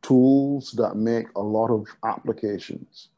[0.02, 3.08] tools that make a lot of applications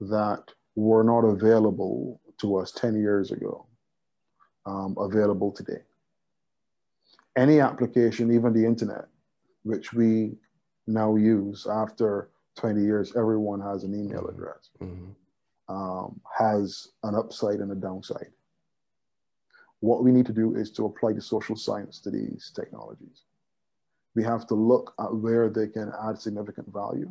[0.00, 0.42] that
[0.74, 3.64] were not available to us 10 years ago,
[4.66, 5.82] um, available today.
[7.36, 9.06] Any application, even the internet,
[9.62, 10.32] which we
[10.86, 14.34] now use after 20 years, everyone has an email mm-hmm.
[14.34, 15.74] address, mm-hmm.
[15.74, 18.30] um, has an upside and a downside.
[19.80, 23.22] What we need to do is to apply the social science to these technologies.
[24.14, 27.10] We have to look at where they can add significant value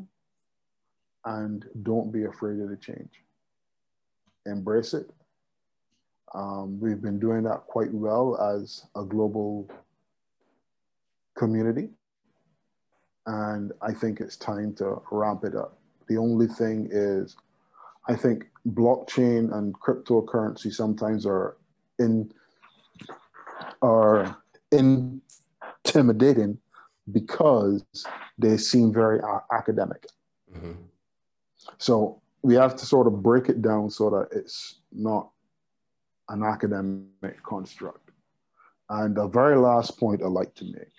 [1.26, 3.24] and don't be afraid of the change.
[4.46, 5.10] Embrace it.
[6.36, 9.70] Um, we've been doing that quite well as a global
[11.40, 11.90] community.
[13.26, 15.80] And I think it's time to ramp it up.
[16.08, 17.36] The only thing is,
[18.08, 21.58] I think blockchain and cryptocurrency sometimes are
[22.00, 22.32] in
[23.82, 24.38] are
[24.72, 26.58] intimidating
[27.12, 27.84] because
[28.38, 29.20] they seem very
[29.52, 30.08] academic.
[30.54, 30.74] Mm-hmm.
[31.78, 35.30] So we have to sort of break it down so that it's not
[36.30, 38.12] an academic construct.
[38.90, 40.99] And the very last point I'd like to make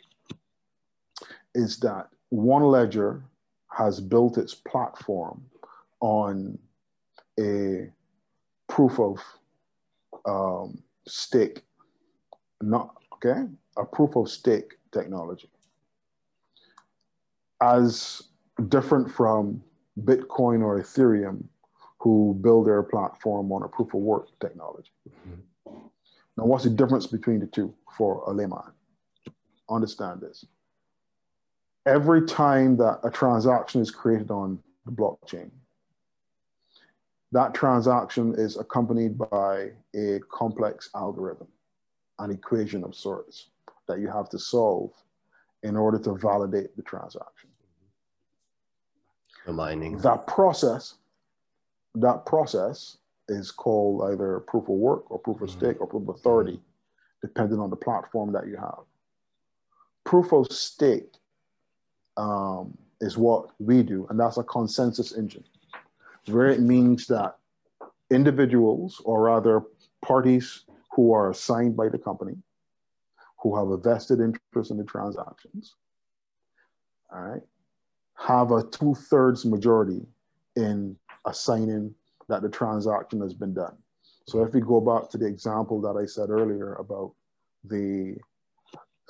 [1.55, 3.23] is that OneLedger
[3.71, 5.43] has built its platform
[6.01, 6.59] on
[7.39, 7.91] a
[8.69, 9.19] proof of
[10.27, 11.63] um, stake,
[12.61, 13.47] not okay,
[13.77, 15.49] a proof of stake technology.
[17.63, 18.23] As
[18.69, 19.63] different from
[20.03, 21.45] Bitcoin or Ethereum,
[21.99, 24.91] who build their platform on a proof of work technology.
[25.09, 25.79] Mm-hmm.
[26.39, 28.73] Now, what's the difference between the two for a layman?
[29.69, 30.47] Understand this
[31.87, 35.51] every time that a transaction is created on the blockchain,
[37.33, 41.47] that transaction is accompanied by a complex algorithm,
[42.19, 43.49] an equation of sorts
[43.87, 44.93] that you have to solve
[45.63, 47.51] in order to validate the transaction.
[49.47, 49.99] The mining.
[49.99, 50.95] That process,
[51.95, 55.59] that process is called either proof of work or proof of mm-hmm.
[55.59, 56.61] stake or proof of authority,
[57.23, 58.81] depending on the platform that you have.
[60.05, 61.20] Proof of stake
[62.17, 65.45] um, is what we do, and that's a consensus engine,
[66.27, 67.37] where it means that
[68.11, 69.63] individuals, or rather
[70.03, 72.37] parties who are assigned by the company,
[73.39, 75.77] who have a vested interest in the transactions,
[77.13, 77.43] all right,
[78.17, 80.03] have a two thirds majority
[80.57, 80.97] in
[81.27, 81.95] assigning
[82.29, 83.77] that the transaction has been done.
[84.27, 87.13] So if we go back to the example that I said earlier about
[87.65, 88.17] the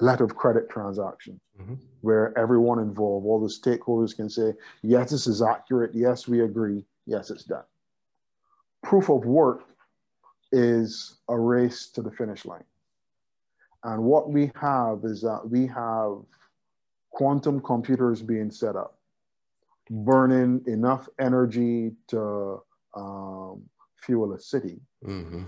[0.01, 1.75] letter of credit transaction mm-hmm.
[2.01, 5.91] where everyone involved, all the stakeholders can say, yes, this is accurate.
[5.95, 6.85] Yes, we agree.
[7.07, 7.65] Yes, it's done.
[8.83, 9.65] Proof of work
[10.53, 12.65] is a race to the finish line.
[13.85, 16.19] And what we have is that we have
[17.11, 18.99] quantum computers being set up,
[19.91, 22.63] burning enough energy to
[22.95, 23.63] um,
[23.97, 25.45] fuel a city, mm-hmm.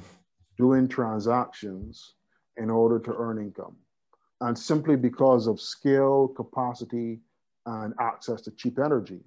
[0.56, 2.14] doing transactions
[2.56, 3.76] in order to earn income
[4.42, 7.20] and simply because of scale, capacity,
[7.66, 9.20] and access to cheap energy.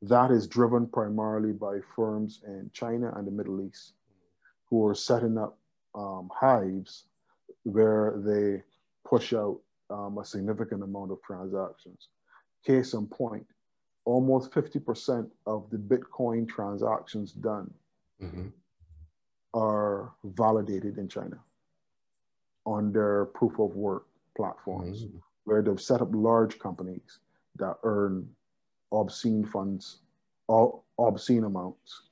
[0.00, 3.92] That is driven primarily by firms in China and the Middle East
[4.70, 5.58] who are setting up
[5.94, 7.04] um, hives
[7.64, 8.62] where they
[9.08, 9.60] push out
[9.90, 12.08] um, a significant amount of transactions.
[12.64, 13.46] Case in point,
[14.06, 17.72] almost 50% of the Bitcoin transactions done
[18.22, 18.48] mm-hmm.
[19.52, 21.38] are validated in China
[22.66, 24.06] on their proof of work
[24.36, 25.18] platforms mm-hmm.
[25.44, 27.20] where they've set up large companies
[27.56, 28.28] that earn
[28.92, 30.00] obscene funds,
[30.98, 32.02] obscene amounts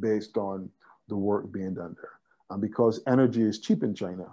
[0.00, 0.70] based on
[1.08, 2.12] the work being done there.
[2.50, 4.26] And because energy is cheap in China,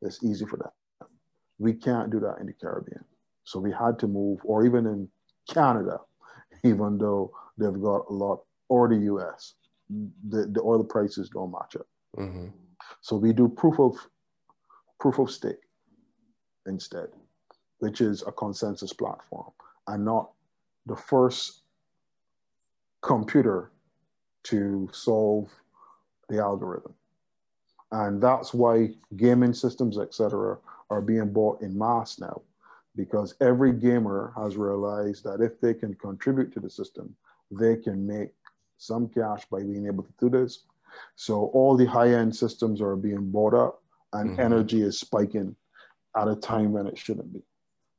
[0.00, 1.08] it's easy for them.
[1.58, 3.04] We can't do that in the Caribbean.
[3.44, 5.08] So we had to move, or even in
[5.48, 5.98] Canada,
[6.64, 9.54] even though they've got a lot, or the US,
[10.28, 11.86] the, the oil prices don't match up.
[12.16, 12.48] Mm-hmm.
[13.00, 13.96] So we do proof of
[15.02, 15.66] proof of stake
[16.66, 17.08] instead,
[17.80, 19.50] which is a consensus platform
[19.88, 20.30] and not
[20.86, 21.62] the first
[23.00, 23.72] computer
[24.44, 25.50] to solve
[26.28, 26.94] the algorithm.
[27.90, 32.40] And that's why gaming systems, etc., are being bought in mass now,
[32.94, 37.12] because every gamer has realized that if they can contribute to the system,
[37.50, 38.30] they can make
[38.78, 40.60] some cash by being able to do this.
[41.16, 43.81] So all the high-end systems are being bought up
[44.12, 44.40] and mm-hmm.
[44.40, 45.54] energy is spiking
[46.16, 47.42] at a time when it shouldn't be.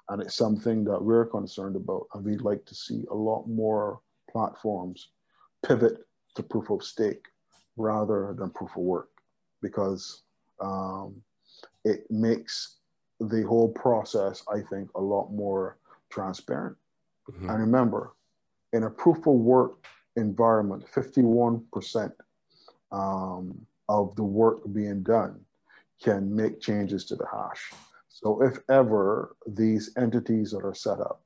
[0.09, 2.07] And it's something that we're concerned about.
[2.13, 5.09] And we'd like to see a lot more platforms
[5.65, 6.05] pivot
[6.35, 7.25] to proof of stake
[7.77, 9.09] rather than proof of work
[9.61, 10.23] because
[10.59, 11.15] um,
[11.85, 12.77] it makes
[13.19, 15.77] the whole process, I think, a lot more
[16.09, 16.75] transparent.
[17.31, 17.49] Mm-hmm.
[17.49, 18.13] And remember,
[18.73, 19.85] in a proof of work
[20.15, 22.11] environment, 51%
[22.91, 25.39] um, of the work being done
[26.03, 27.71] can make changes to the hash.
[28.09, 31.21] So if ever these entities that are set up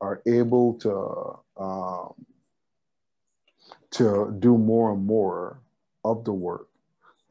[0.00, 2.14] are able to um,
[3.90, 5.60] to do more and more
[6.04, 6.68] of the work,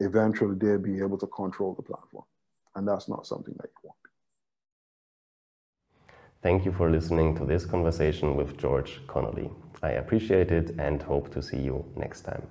[0.00, 2.24] eventually they'll be able to control the platform.
[2.74, 3.96] And that's not something that you want.
[6.42, 9.50] Thank you for listening to this conversation with George Connolly.
[9.82, 12.46] I appreciate it and hope to see you next time.